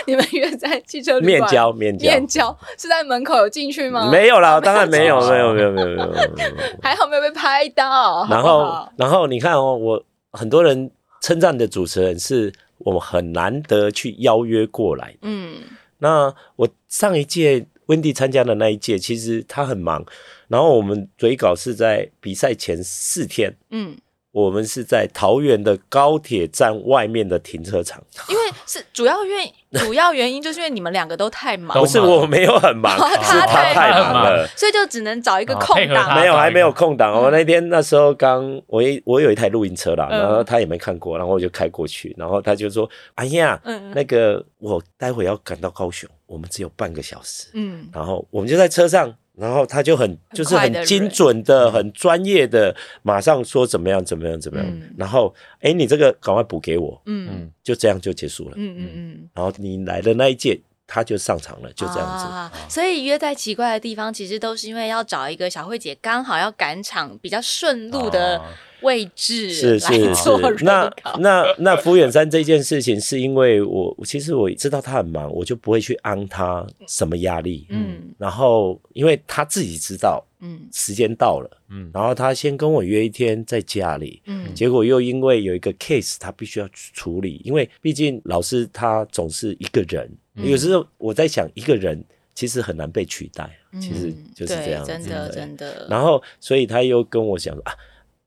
[0.08, 4.10] 你们约在汽车旅面馆交面交面交是在门口有进去吗？
[4.12, 6.14] 没有啦，当然没有，哦没有，没有，没有，没有，
[6.82, 8.26] 还好没有被拍到。
[8.32, 10.89] 然后然后你看哦，我很多人
[11.22, 15.16] 称赞的主持人是我们很难得去邀约过来。
[15.22, 15.58] 嗯
[16.00, 20.05] 那我上一届温蒂参加的那一届，其实他很忙，
[20.47, 23.95] 然后我们嘴稿是在比赛前四天，嗯，
[24.31, 28.03] 我们是在桃园的高铁站外面的停车场。
[28.29, 31.73] 因为是主要原 主要原因就是因为你们两个都太忙。
[31.75, 34.47] 都，不是我没有很忙，哦是他太太忙忙了。
[34.55, 36.15] 所以就只能找一个哦空档。
[36.15, 37.11] 没有，还没有空档。
[37.11, 40.19] 我那天那时候刚，我一我有一台露营车啦，嗯。
[40.19, 43.91] 然后他也没看过，然后我就开过去，然后他就说：“哎呀，嗯。
[43.95, 47.47] 那个我待会要赶到高雄，我们只有半个小时。
[47.53, 54.93] 嗯”然后我们就在车上，然后他就很就是很精准的、很专业的，马上说怎么样怎么样怎么样嗯。
[54.97, 58.55] 然后哎，你这个赶快补给我，嗯嗯，就这样就结束了。
[58.57, 60.59] 嗯嗯嗯，然后你来的那一届，
[60.94, 62.26] 他就上场了，就这样子。
[62.26, 62.52] 啊。
[62.70, 68.44] 所以约在奇怪的地方，其实都是因为要找一个小慧姐刚好要赶场比较顺路的哦
[68.84, 70.30] 位置是是是，
[70.62, 77.66] 那那那福远山这件事情，是因为我其实我知道他很忙，我就不会去安他什么压力。
[77.70, 78.14] 嗯。
[78.18, 80.68] 然后因为他自己知道嗯。
[80.74, 81.89] 时间到了，嗯。
[81.94, 84.54] 然后他先跟我约一天在家里，嗯。
[84.54, 92.03] 结果又因为有一个 case 他必须要去处理，因为毕竟老师他总是一个人，嗯有时候我在想一个人
[92.34, 94.91] 其实很难被取代，其实嗯就是这样子。
[94.91, 95.88] 真的真的。
[95.89, 97.73] 然后，所以他又跟我讲说啊，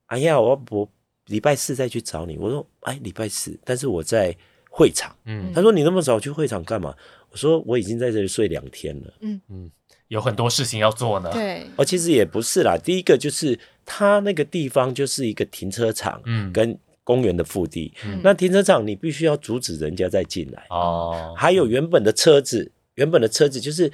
[0.06, 0.88] 哎呀，我我
[1.26, 2.38] 礼拜四再去找你。
[2.38, 4.36] 我说，哎，礼拜四，但是我在
[4.70, 5.16] 会场。
[5.24, 6.94] 嗯他说你那么早去会场干嘛？
[7.30, 9.12] 我说我已经在这里睡两天了。
[9.20, 9.70] 嗯嗯
[10.08, 11.28] 有很多事情要做呢。
[11.32, 12.78] 对，哦，其实也不是啦。
[12.78, 17.92] 第一个就是他那个地方就是一个停车场，嗯跟公园的腹地。
[18.04, 20.66] 嗯那停车场你必须要阻止人家再进来。
[20.70, 23.90] 哦，还有原本的车子，原本的车子就是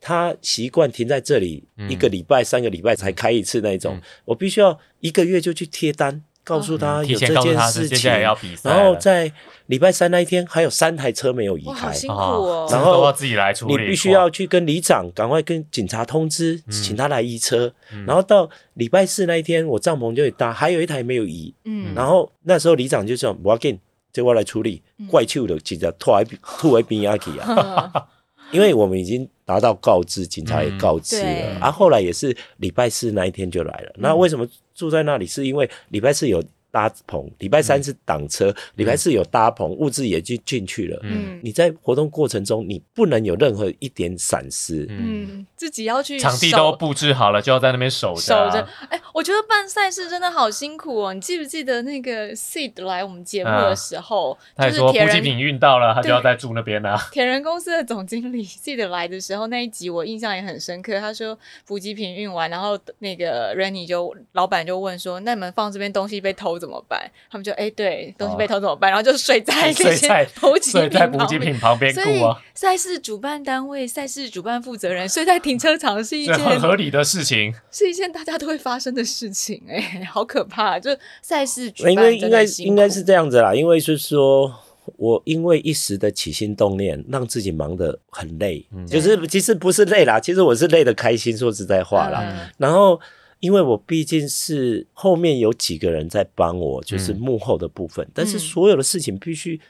[0.00, 9.32] 他习惯停在这里、嗯一个礼拜、三个礼拜才开一次那一种，嗯我必须要一个月就去贴单，告诉他有这件事情，是接下来要比赛了，然后在
[9.66, 11.92] 礼拜三那一天还有三台车没有移开。
[11.92, 12.68] 辛苦哦。
[12.70, 17.72] 然后都要自己来处理，你必须要去跟里长赶快跟警察通知，嗯请他来移车。
[18.06, 21.52] 然后到礼拜四那一天，我帐篷就有搭，还有一台没有移。
[21.64, 23.80] 嗯然后那时候里长就说：“我要给你
[24.12, 24.80] 这我来处理，
[25.10, 27.92] 怪臭的警察吐来吐来边下去啊。
[28.52, 33.92] 因为我们已经达到告知，警察也告知了，啊，后来也是礼拜四那一天就来了。
[33.98, 35.26] 那为什么住在那里？
[35.26, 41.00] 是因为礼拜四有搭棚，礼拜三是挡车，礼拜四有搭棚，物资也就进去了。
[41.02, 44.86] 嗯你在活动过程中，你不能有任何一点闪失。
[44.88, 48.50] 嗯，嗯，自己要去场地都布置好了，就要在那边守着啊。
[48.50, 48.68] 守着。
[48.88, 51.14] 哎、我觉得办赛事真的好辛苦哦。
[51.14, 56.96] 你记不记得那个 Seed 来我们节目的时候，他也就是铁人说补给品运到了，他就要在住那边啊。
[57.12, 60.98] 铁人公司的总经理 Seed 来的时候，那一集我印象也很深刻。
[60.98, 67.00] 他说补给品运完，然后那个 Renny 就老板就问说：“那你们放这边东西被偷怎么办？”
[67.30, 68.90] 他们就哎、对，东西被偷怎么办？
[68.90, 72.20] 然后就睡在那些 睡在 补给睡在品补给旁边品旁边所以
[72.54, 77.54] 赛事主办单位、赛事主办负责人睡在停车场是一这件很合理的事情。
[77.70, 80.78] 是一件大家都会发生的事情、哎， 好可怕！
[80.80, 80.90] 就
[81.22, 84.52] 赛事举办因为应该应该是这样子啦，因为是说。
[84.98, 91.36] 我因为一时的起心动念，让自己忙得很累，嗯就是其实不是累啦，其实我是累得开心。
[91.36, 92.98] 说实在话啦，嗯然后
[93.46, 97.20] 因为我毕竟是后面有几个人在帮我，就是嗯。
[97.26, 99.60] 幕后的部分，但是所有的事情必须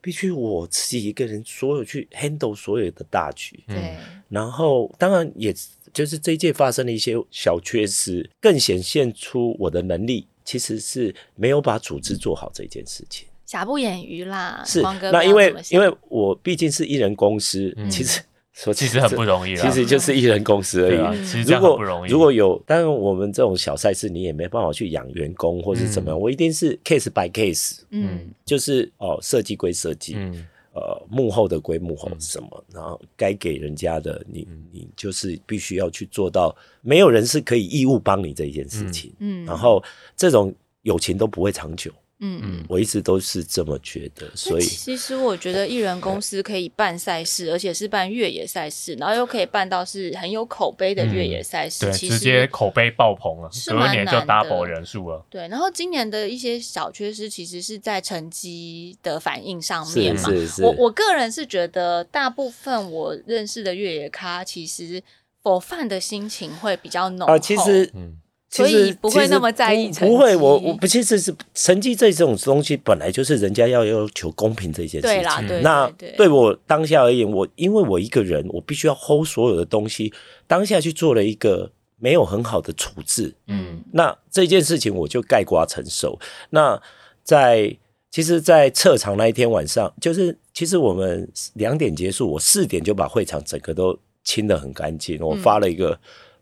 [0.00, 3.96] 必须我自己一个人所有去 handle 所有的大局，对，
[4.28, 5.52] 然后当然也
[5.92, 13.26] 就是这一届发生了一些小缺失，更显现出我的能力其实是没有把组织做好这件事情。
[13.46, 14.62] 瑕不掩瑜啦。
[14.64, 14.80] 是
[15.12, 17.90] 那因为因为我毕竟是艺人公司，嗯。
[17.90, 18.20] 其实
[18.52, 21.18] 说其实很不容易啦其实就是艺人公司而已。
[21.24, 22.10] 其实这样如果很不容易。
[22.10, 26.20] 如果有，当然我们这种小赛事，你也没办法去养员工或是怎么样，嗯。
[26.20, 28.28] 我一定是 case by case，嗯。
[28.44, 32.20] 就是哦设计归设计，嗯呃幕后的归幕后嗯。
[32.20, 39.82] 什么，然后该给人家的，你你就是必须要去做到，没有人是可以义务帮你这一件事情，嗯，然后
[40.16, 41.90] 这种友情都不会长久，
[42.20, 42.64] 嗯嗯。
[42.68, 51.80] 我一直都是这么觉得，所以其实我觉得艺人公司可以办赛事，而且是办越野赛事，然后又可以办到是很有口碑的越野赛事。
[51.80, 55.24] 对，其实直接口碑爆棚了，是蛮隔年就难的 double 人数了。
[55.28, 60.28] 对，然后今年的一些小缺失，其实是在成绩的反应上面嘛。
[60.28, 65.02] 是是，我我个人是觉得，大部分我认识的越野咖，其实
[65.42, 67.34] 否饭的心情会比较浓厚。
[67.34, 68.16] 啊，其实嗯
[68.50, 75.16] 所以不会那么在意成绩不不会，我我不其实是成绩这种东西本来就是人家要要求公平这件事情。
[75.16, 80.12] 对啦，对那对对我当下而言，我因为我一个人，我必须要 hold 所有的东西，
[80.46, 86.18] 当下去做了一个没有很好的处置，嗯那这件事情我就盖瓜承受。
[86.50, 86.80] 那
[87.22, 87.76] 在
[88.10, 95.20] 其实，在撤场那一天晚上，就是其实我们两点结束，我四点就把会场整个都清的很干净。
[95.20, 95.96] 我发了一个、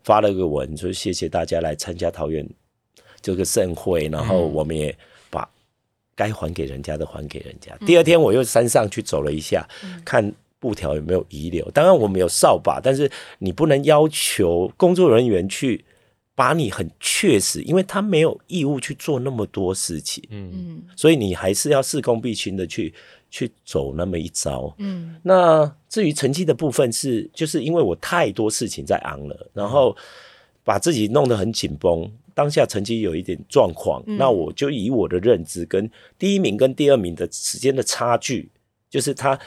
[0.09, 2.49] 发了个文，说谢谢大家来参加桃园
[3.21, 4.97] 这个盛会，然后我们也
[5.29, 5.47] 把
[6.17, 7.77] 该还给人家的还给人家。
[7.85, 9.69] 第二天我又山上去走了一下，
[10.07, 11.71] 看布条有没有遗留。
[11.73, 15.85] 当然我们有扫把，但是你不能要求工作人员去
[16.35, 20.51] 把你很确实，因为他没有义务去做那么多事情，嗯。
[20.55, 22.95] 嗯所以你还是要事公必行的去
[23.31, 24.75] 去走那么一招。
[24.79, 29.97] 嗯那至于成绩的部分是，就是因为我太多事情在昂了，然后
[30.65, 38.51] 把自己弄得很紧绷，当下成绩有一点状况，嗯那我就以我的认知跟第一名跟第二名的时间的差距，
[38.91, 39.39] 就是他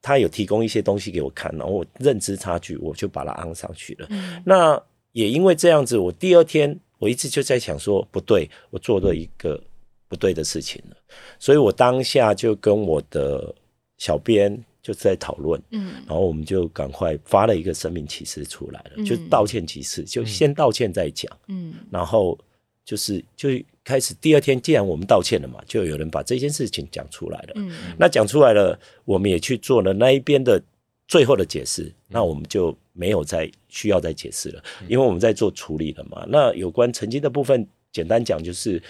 [0.00, 4.06] 他有提供一些东西给我看，然后我认知差距，我就把它昂上去了。
[4.10, 9.62] 嗯那也因为这样子，我第二天我一直就在想说，不对，我做了一个
[10.14, 10.96] 不对的事情了，
[11.40, 13.52] 所以我当下就跟我的
[13.98, 15.94] 小编就在讨论，嗯。
[16.06, 19.04] 然后我们就赶快发了一个声明启事出来了，嗯。
[19.04, 21.74] 就道歉启事，就先道歉再讲，嗯。
[21.90, 22.38] 然后
[22.84, 23.48] 就是就
[23.82, 27.72] 开始第二天，既然我们道歉了嘛，就有人把这件事情讲出来了，嗯。
[27.98, 30.62] 那讲出来了，我们也去做了那一边的
[31.08, 36.24] 最后的解释，那我们就没有再需要再解释了，因为我们在做处理了嘛。
[36.28, 38.82] 那有关成绩的部分，简单讲就是，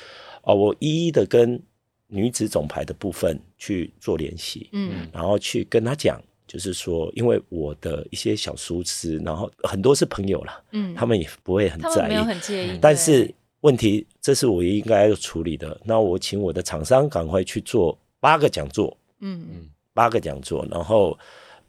[0.44, 1.60] 哦，我一一的跟
[2.06, 5.08] 女子总排的部分去做联系，嗯。
[5.12, 15.80] 然后去跟他讲，就是说，因为我的一些小疏失，然后很多是朋友啦，嗯，他们也不会很在意没有，很介意，但是问题，这是我应该要处理的。
[15.84, 19.46] 那我请我的厂商赶快去做八个讲座，嗯。
[19.50, 19.68] 嗯。
[19.94, 21.16] 八个讲座，然后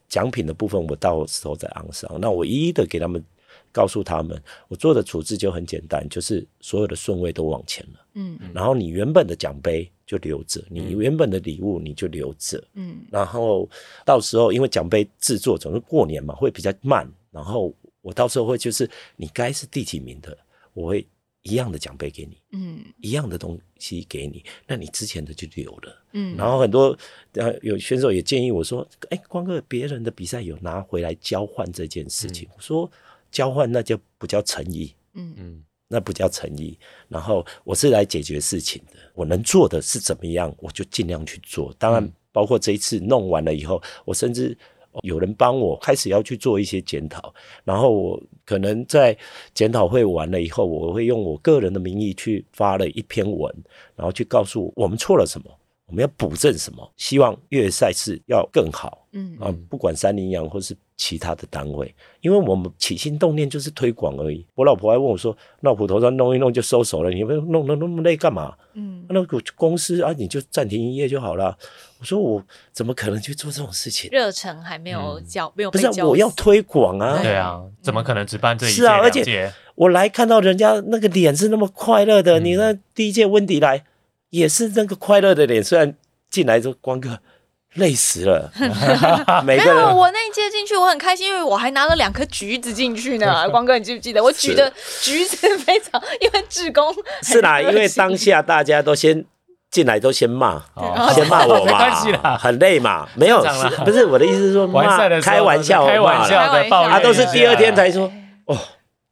[0.09, 2.09] 奖品的部分我到时候再安上。
[2.19, 3.23] 那我一一的给他们
[3.75, 8.39] 告诉他们，我做的处置就很简单，就是所有的顺位都往前了，嗯。
[8.53, 13.05] 然后你原本的奖杯就留着，你原本的礼物你就留着，嗯。
[13.11, 13.69] 然后
[14.05, 20.37] 到时候因为奖杯制作总是过年嘛，会比较慢，然后我到时候会就是你该是第几名的，
[20.73, 21.05] 我会
[21.41, 22.79] 一样的奖杯给你，嗯。
[23.01, 26.01] 一样的东西给你，那你之前的就留了。
[26.13, 26.97] 嗯，然后很多
[27.33, 32.89] 呃有选手也建议我说，哎，光哥，别人的比赛有拿回来交换这件事情，我说
[33.35, 36.79] 交换那就不叫诚意，嗯嗯那不叫诚意。
[37.09, 41.75] 然后我是来解决事情的，我能做的是怎么样，我就尽量去做。
[41.77, 44.57] 当然，包括这一次弄完了以后，我甚至
[45.01, 49.17] 有人帮我开始要去做一些检讨，然后我可能在
[49.53, 53.53] 检讨会完了以后，我会用我个人的名义去发了一篇文，
[53.97, 55.51] 然后去告诉我们错了什么。
[55.87, 56.91] 我们要补正什么？
[56.97, 59.53] 希望越野赛事要更好嗯啊！
[59.69, 64.45] 不管三林羊或是其他的单位，因为我们起心动念就是推广而已。
[64.55, 68.55] 我老婆还问我说：“那普头上弄一弄就收手了，你们弄得那么累干嘛？
[68.73, 71.55] 嗯那个公司啊，你就暂停营业就好了。”
[71.99, 74.09] 我说：“我怎么可能去做这种事情？
[74.11, 77.21] 热忱还没有嗯教，没有不是啊、我要推广啊！
[77.21, 79.53] 对啊，怎么可能只办这一届是啊而且两届？
[79.75, 83.83] 我来看到人家那个脸是那么快乐的，嗯你那第一届温迪来
[84.35, 85.95] 也是那个快乐的脸，虽然
[86.29, 87.19] 进来之后光哥
[87.75, 88.51] 累死了，
[89.45, 93.47] 每没有，我那一届进去我很开心，因为我还拿了两颗橘子进去呢。
[93.51, 94.21] 光哥，你记不记得？
[94.21, 94.71] 我举的
[95.01, 96.93] 橘子非常，因为志工。
[97.21, 99.23] 是啦，因为心当下大家都先
[99.71, 100.61] 进来都先骂。
[100.73, 101.09] 哦。
[101.13, 103.41] 先骂我 没嘛，很累嘛，没有，
[103.85, 104.67] 不是我的意思是说
[105.21, 106.53] 开玩笑，开玩笑骂啦。
[106.53, 108.11] 的抱怨啊，都是第二天才说，
[108.45, 108.57] 哦，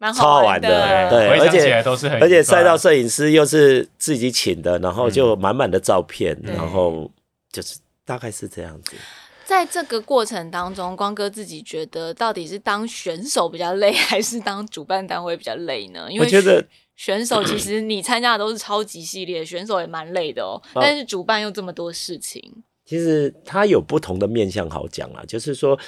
[0.04, 1.82] 蛮超好玩的，的对而且
[2.20, 7.10] 而且赛道摄影师又是自己请的，然后就满满的照片，对然后
[7.54, 8.97] 就是大概是这样子。
[9.45, 16.08] 在这个过程当中，光哥自己觉得到底是当选手比较累，还是当主办单位比较累呢？
[16.10, 16.66] 因为我觉得
[16.97, 20.62] 选手其实你参加的都是超级系列，选手也蛮累的哦。
[20.74, 22.41] 哦但是主办又这么多事情，
[22.86, 25.80] 其实他有不同的面向好讲啊，就是说，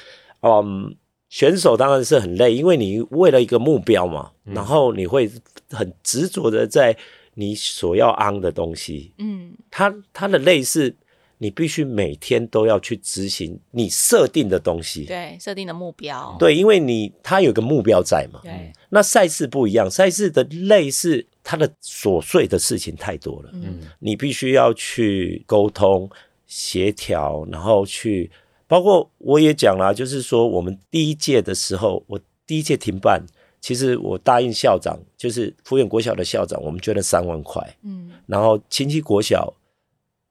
[0.41, 0.95] 嗯，
[1.36, 5.29] 选手当然是很累，因为你为了一个目标嘛，然后你会
[5.69, 6.95] 很执着的在
[7.33, 9.53] 你所要安的东西，嗯。
[9.69, 10.95] 他他的累是，
[11.39, 15.03] 你必须每天都要去执行你设定的东西。
[15.03, 18.39] 对，设定的目标，对，因为你他有个目标在嘛。
[18.41, 23.81] 对，那赛事不一样，赛事的累是他的琐碎的事情太多了，嗯。
[23.99, 26.09] 你必须要去沟通、
[26.47, 28.31] 协调，然后去，
[28.68, 33.24] 包括我也讲啦，就是说我们第一届的时候，我第一届停办，
[33.61, 39.53] 其实我答应校长，就是福远国小的校长，我们捐了三万块，嗯然后亲戚国小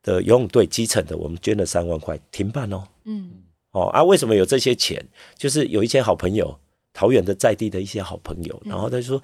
[0.02, 2.84] 的游泳队基层的，我们捐了三万块，停办哦。
[3.04, 3.30] 嗯
[3.72, 5.04] 哦啊，为什么有这些钱？
[5.36, 6.56] 就是有一些好朋友，
[6.92, 9.20] 桃园的在地的一些好朋友，然后他就说：“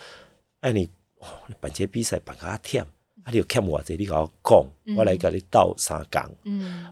[0.61, 0.89] 哎，你
[1.19, 6.29] 哦，你办这比赛办个忝，啊，你有欠我这，你跟我讲，我来给你倒三缸。
[6.43, 6.85] 嗯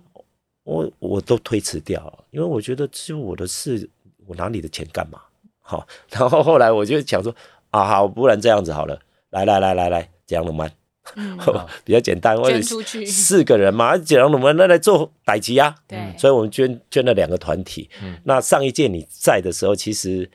[0.68, 3.88] 我我都推辞掉了，因为我觉得是我的事，
[4.26, 5.18] 我拿你的钱干嘛？
[5.62, 7.34] 好，然后后来我就想说：
[7.70, 9.00] 啊，好，不然这样子好了，
[9.30, 10.68] 来来来来来，这样了吗？
[11.16, 11.38] 嗯，
[11.84, 15.74] 比较简单，或者捐出去四个人嘛，这样我们那来做代级啊。
[15.86, 17.88] 对，所以我们捐捐了两个团体。
[18.02, 20.30] 嗯那上一届你在的时候，其实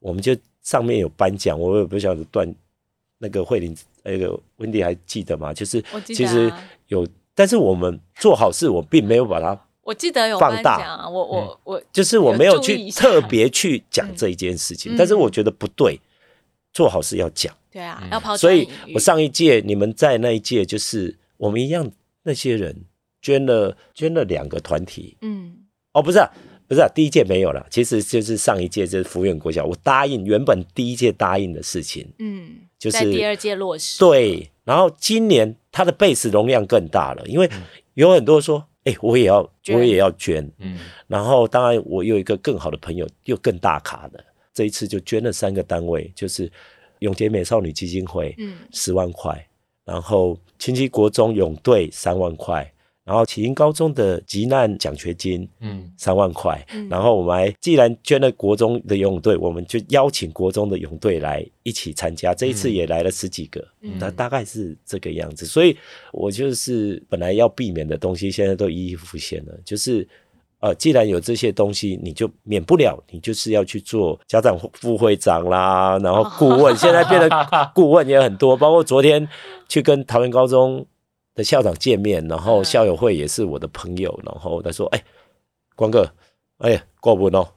[0.00, 2.52] 我们就上面有颁奖，我也不晓得段
[3.18, 5.54] 那个慧玲那个温迪还记得吗？
[5.54, 9.56] 就是我记得其实啊有，但是我们做好事，我并没有把它，
[9.88, 10.76] 我记得有放大。
[10.82, 14.96] 啊，我我我就是我没有去特别去讲这一件事情，嗯。
[14.98, 15.98] 但是我觉得不对，
[16.74, 17.56] 做好事要讲。
[17.70, 18.10] 对啊，嗯。
[18.10, 18.94] 要抛所以砖引玉。
[18.94, 21.90] 我上一届你们在那一届，就是我们一样
[22.24, 22.84] 那些人
[23.22, 25.56] 捐了捐了两个团体，嗯。
[25.92, 26.30] 哦，不是、啊，
[26.68, 37.50] 不是、啊，第一届没有了，其实就是上一届就是福远国小，我答应原本第一届答应的事情，嗯，就是第二届落实，对，然后今年它的 base 容量更大了，因为
[37.94, 40.78] 有很多说，哎、我也要，我也要捐，嗯。
[41.06, 44.24] 然后当然我有一个更好的朋友，又更大卡的，
[44.54, 46.50] 这一次就捐了三个单位，就是
[47.00, 48.56] 永杰美少女基金会，嗯。
[48.72, 49.46] 十万块，
[49.84, 52.72] 然后亲戚国中泳队三万块，
[53.08, 65.46] 然后启英高中的急难奖学金嗯三万块，嗯然后我们还既然捐了国中的游泳队，我们就邀请国中的泳队来一起参加，这一次也来了十几个，嗯那、大概是这个样子。
[65.46, 65.74] 所以
[66.12, 70.06] 我就是本来要避免的东西，现在都一一浮现了，就是。
[70.60, 77.30] 呃，既然有这些东西，你就免不了，你就是要去做家长副会长啦，然后顾问，现在变得
[77.72, 79.28] 顾问也很多， 包括昨天
[79.68, 80.84] 去跟桃园高中
[81.38, 82.64] 的校长见面，然后嗯。
[82.64, 85.04] 校友会也是我的朋友，然后他说：“哎、
[85.76, 86.12] 光哥，
[86.58, 87.48] 哎、过不哦，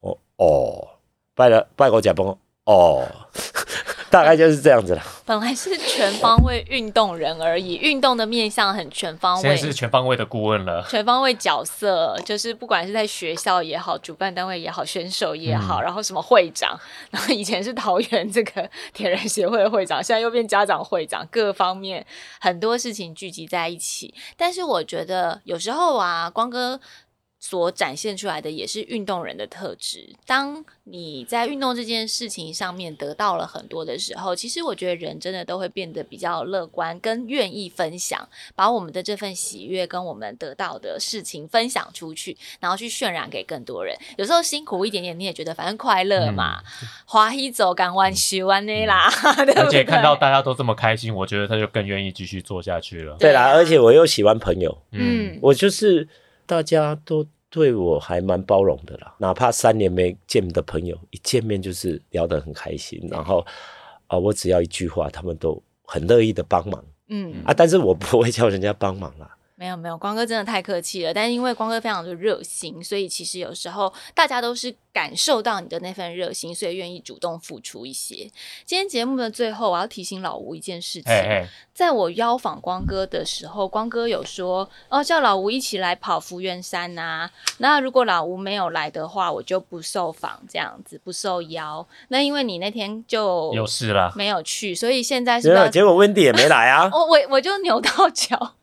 [0.00, 0.88] 哦哦，
[1.36, 3.06] 拜了拜过假崩哦，
[4.10, 5.02] 大概就是这样子了。
[5.24, 10.84] 本来是全方位运动人而已，运动的面向很全方位，现在是全方位的顾问了。
[10.88, 16.78] 全方位角色，就是不管是在学校也好，主办单位也好，选手也好，然后什么会长，
[17.10, 22.06] 然后以前是桃园这个铁人协会的会长，现在又变家长会长，各方面
[22.40, 24.14] 很多事情聚集在一起。
[24.36, 26.80] 但是我觉得有时候啊，光哥。
[27.40, 30.14] 所展现出来的也是运动人的特质。
[30.26, 43.96] 当你在运动这件事情上面得到了很多的时候，其实我觉得人真的都会变得比较乐观，跟愿意分享，把我们的这份喜悦跟我们得到的事情分享出去，然后去渲染给更多人。
[44.16, 46.60] 有时候辛苦一点点，你也觉得反正快乐嘛，
[47.06, 49.08] 滑一走，赶完喜欢那啦，
[49.56, 53.16] 而且看到大家都这么开心，我觉得他就更愿意继续做下去了。
[53.18, 56.08] 对啦，而且我又喜欢朋友，嗯，我就是
[56.48, 57.24] 大家都。
[57.50, 63.42] 对我还蛮包容的啦，哪怕三年没见的朋友，一见面就是聊得很开心，然后
[64.06, 69.34] 啊，我只要一句话，他们都很乐意的帮忙，嗯啊，但是我不会叫人家帮忙啦。
[69.58, 71.12] 没有没有，光哥真的太客气了。
[71.12, 78.30] 但是因为光哥非常的热心，所以其实有时候大家都是感受到你的那份热心，所以愿意主动付出一些。
[78.64, 81.12] 今天节目的最后，我要提醒老吴一件事情：
[81.74, 87.28] 在我邀访光哥的时候，光哥有说哦，叫老吴一起来跑福源山呐。
[87.58, 91.84] 那如果老吴没有来的话，我就不受访，这样子不受邀。
[92.10, 96.88] 那因为你那天就有事了，没有去，所以现在是结果温迪也没来啊。
[96.94, 98.54] 我我我就扭到 脚。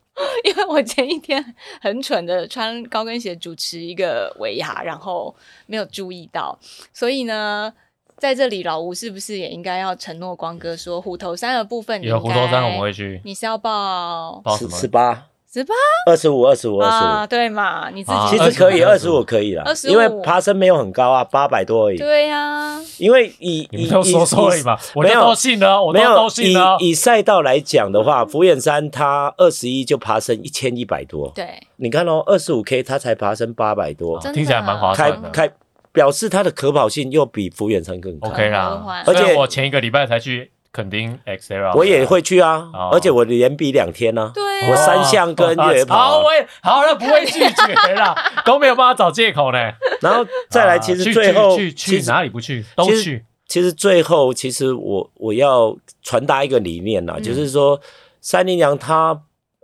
[0.44, 1.42] 因为我前一天
[1.80, 5.34] 很蠢的穿高跟鞋主持一个维亚，然后
[5.66, 6.58] 没有注意到，
[6.92, 7.72] 所以呢，
[8.16, 12.02] 在这里老吴是不是也应该要承诺光哥说虎头山的部分？
[12.02, 14.70] 有虎头山我们会去，你是要报报什么？
[14.70, 15.26] 十八。
[15.56, 15.74] 十八
[16.06, 17.88] 二十五二十五二十五对嘛？
[17.88, 21.96] 你自己其实可以二十五可以了，因为爬升没有很高啊，八百多而已。
[21.96, 26.76] 对呀，因为以以以说而已嘛，我都信了，我都信了。
[26.78, 31.32] 以赛道来讲的话，福远山它二十一就爬升一千一百多。
[31.34, 35.30] 对，你看哦，二十五 K 它才爬升八百多，听起来蛮划算的。
[35.30, 35.50] 开
[35.90, 39.02] 表示它的可跑性又比福远山更 OK 啦。
[39.06, 40.50] 而且我前一个礼拜才去。
[40.76, 44.30] 肯定 X L，我也会去啊，而且我连比两天呢。
[44.34, 45.96] 对，我三项跟越野跑。
[45.96, 48.14] 好，我也好了，不会拒绝了，
[48.44, 49.58] 都没有办法找借口呢。
[50.02, 53.24] 然后再来，其实最后去去哪里不去都去。
[53.48, 57.80] 其实最后，其实我我要传达一个理念呐，就是说
[58.20, 59.18] 山林羊它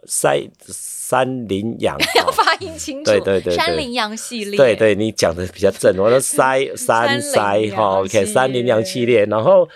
[0.06, 9.68] 山山羚羊要发音清楚，对对对，山羚羊系列，对对，你讲的比较正，我说塞 山塞哈，OK，山羚羊系列，然后。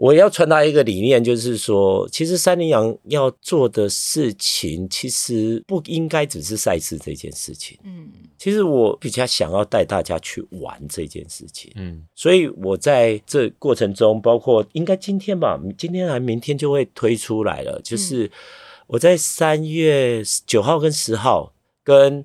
[0.00, 7.78] 我要传达一个理念，就是说，其实三羚羊要做的事情，其实不应该只是赛事这件事情。
[7.84, 11.70] 嗯，其实我比较想要带大家去玩这件事情。
[11.76, 17.78] 嗯，所以我在这过程中，包括应该今天吧，今天还明天就会推出来了。
[17.84, 18.30] 就是
[18.86, 21.52] 我在三月九号跟十号，
[21.84, 22.24] 跟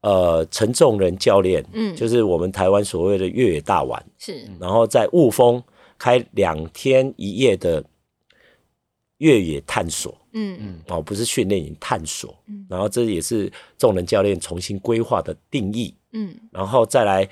[0.00, 5.62] 呃陈仲仁教练，嗯，就是我们台湾所谓的越野大玩，是，然后在雾峰。
[5.98, 7.84] 开两天一夜的
[9.18, 10.56] 越野探索，嗯。
[10.60, 17.28] 嗯，哦，不是训练营，探索，嗯，然后这也是众人教练重新规划的定义，嗯，然后再来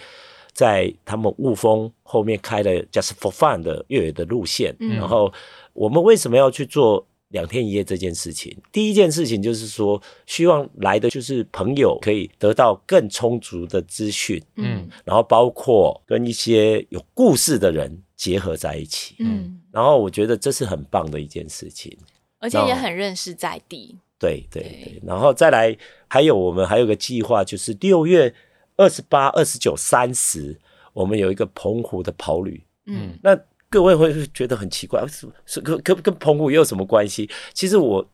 [0.53, 4.97] 在他们雾峰后面开了 just for fun 的越野的路线，嗯。
[4.97, 5.33] 然后
[5.73, 7.07] 我们为什么要去做？
[7.31, 21.97] 两天一夜这件事情，第一件事情就是说，希望来的就是朋友可以得到更充足的资讯，嗯，然后包括跟一些有故事的人结合在一起，嗯，然后我觉得这是很棒的一件事情，
[22.39, 25.77] 而且也很认识在地，对对对，然后再来
[26.09, 28.35] 还有我们还有个计划，就是六月
[28.77, 30.59] 二十八、二十九、三十，
[30.93, 33.39] 我们有一个澎湖的跑旅，嗯，那。
[33.69, 37.29] 各位会觉得很奇怪，是是跟跟跟澎湖又有什么关系？
[37.53, 38.09] 其实我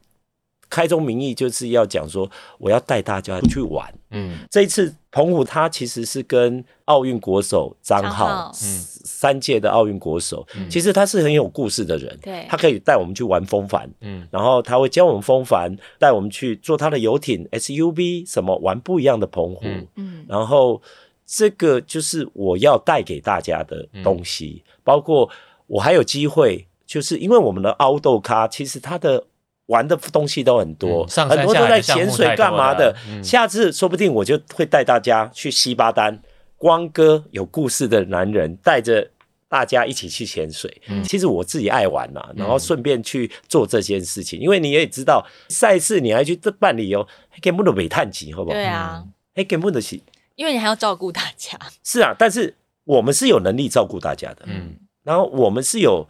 [0.70, 2.28] 开宗明义就是要讲说，
[2.58, 3.92] 我要带大家去玩。
[4.12, 12.18] 嗯，这一次澎湖它其实是跟奥运国手张浩，三届的奥运国手，其实他是很有故事的人。
[12.22, 19.64] 对，他可以带我们去玩风帆，嗯，然后他会教我们风帆，带我们去坐他的游艇 SUV，什么玩不一样的澎湖。
[19.96, 20.80] 嗯，然后
[21.26, 24.62] 这个就是我要带给大家的东西。
[24.84, 25.28] 包括
[25.66, 29.24] 我还有机会，就是因为我们的凹豆咖，其实它的
[29.72, 32.94] 玩的东西都很多，很多都在潜水干嘛的。
[33.22, 36.20] 下次说不定我就会带大家去西巴丹，
[36.56, 39.10] 光哥有故事的男人带着
[39.48, 40.70] 大家一起去潜水。
[41.02, 47.06] 其实我自己爱玩呐，然后顺便去做这件事情，因为你也知道赛事你还去办理哦，
[47.40, 48.54] 根本都没探级，好不好？
[48.54, 49.02] 对啊，
[49.34, 49.98] 还根本的是，
[50.36, 51.58] 因为你还要照顾大家。
[51.82, 52.54] 是啊，但是。
[52.84, 56.04] 我们是有能力照顾大家的，嗯，然后我们是有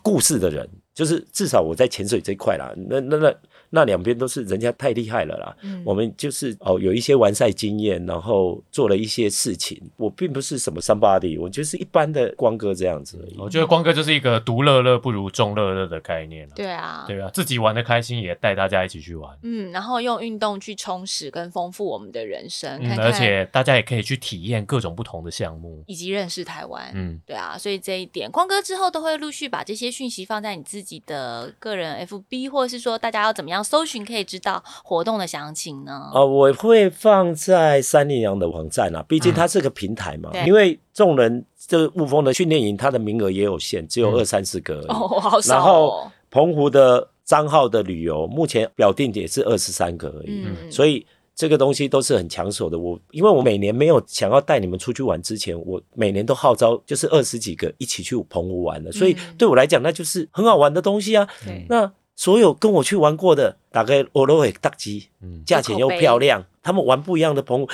[0.00, 3.34] 故事的人，就是至少我在潜水这一块啦，那那那
[3.74, 5.56] 那两边都是人家太厉害了啦。
[5.62, 9.80] 嗯我们就是哦有一些完赛经验，然后做了一些事情。
[9.96, 13.36] 我并不是什么 somebody，我就是一般的光哥这样子而已。
[13.38, 16.54] 我觉得光哥就是一个独乐乐不如众乐乐的概念了。
[16.54, 19.36] 对啊，对啊，自己玩的开心，也带大家一起去玩。
[19.42, 25.82] 嗯，然后用运动去充实跟丰富我们的人生，看嗯，看而且大家也可以去体验各种不同的项目。
[25.86, 26.92] 以及认识台湾。
[26.94, 36.10] 嗯，对啊，所以这一点，光哥之后都会陆续把这些讯息放在你自己的个人 FB，或者是说大家要怎么样搜寻可以知道活动的详情呢？
[36.12, 40.30] 哦，我会放在三林洋的网站啊，毕竟它是个平台嘛。
[40.30, 44.86] 对因为众人这个雾峰的训练营，它的名额也有限，只有嗯二三十个而已。
[44.88, 46.12] 哦，好少然后哦。
[46.30, 52.76] 澎湖的账号的旅游，目前表定也是二十三个而已，嗯，所以这个东西都是很抢手的。
[52.76, 61.28] 我因为我每年没有想要带你们出去玩之前，我每年都号召就是二十几个一起去澎湖玩的，所以嗯对我来讲，那就是很好玩的东西啊。
[61.44, 67.68] 对那所有跟我去玩过的，大概我都会大机，嗯价钱又漂亮，他们玩不一样的澎湖，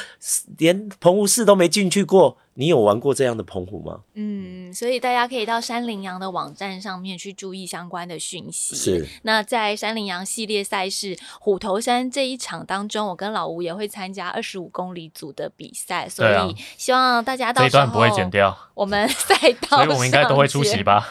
[0.58, 2.36] 连棚户市都没进去过。
[2.54, 4.00] 你有玩过这样的澎湖吗？
[4.14, 8.74] 嗯，所以大家可以到山羚羊的网站上面去注意相关的讯息。
[8.76, 9.08] 是。
[9.22, 19.34] 那在山羚羊系列赛事虎头山这一场当中，我跟老吴也会参加二十五公里组的比赛，所以希望大家到时候这段不会剪掉，我们赛
[19.68, 20.82] 道， 所以我们应该都会出席？
[20.82, 21.08] 吧？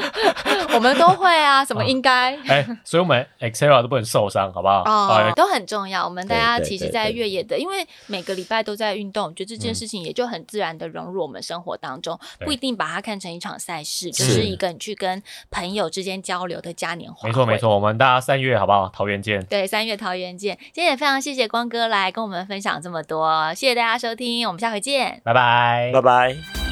[0.74, 2.36] 我们都会啊， 什么应该？
[2.46, 4.82] 哎，所以我们 Excel 都不能受伤，好不好？
[4.84, 6.04] 哦哎，都很重要。
[6.04, 17.28] 我们大家其实，在越野的，因为每个礼拜都在运动，我觉得这件嗯事情也就很自然的融入我们生活当中，不一定把它看成一场赛事，就是是一个你去跟朋友之间交流的嘉年华。
[17.28, 17.58] 没错没。
[17.58, 18.88] 错，我们大家三月好不好？
[18.90, 19.44] 桃园见。
[19.46, 20.56] 对，三月桃园见。
[20.72, 25.20] 今天也非常谢谢光哥来跟我们分享这么多，谢谢大家收听，我们下回见。
[25.24, 26.67] 拜拜拜拜。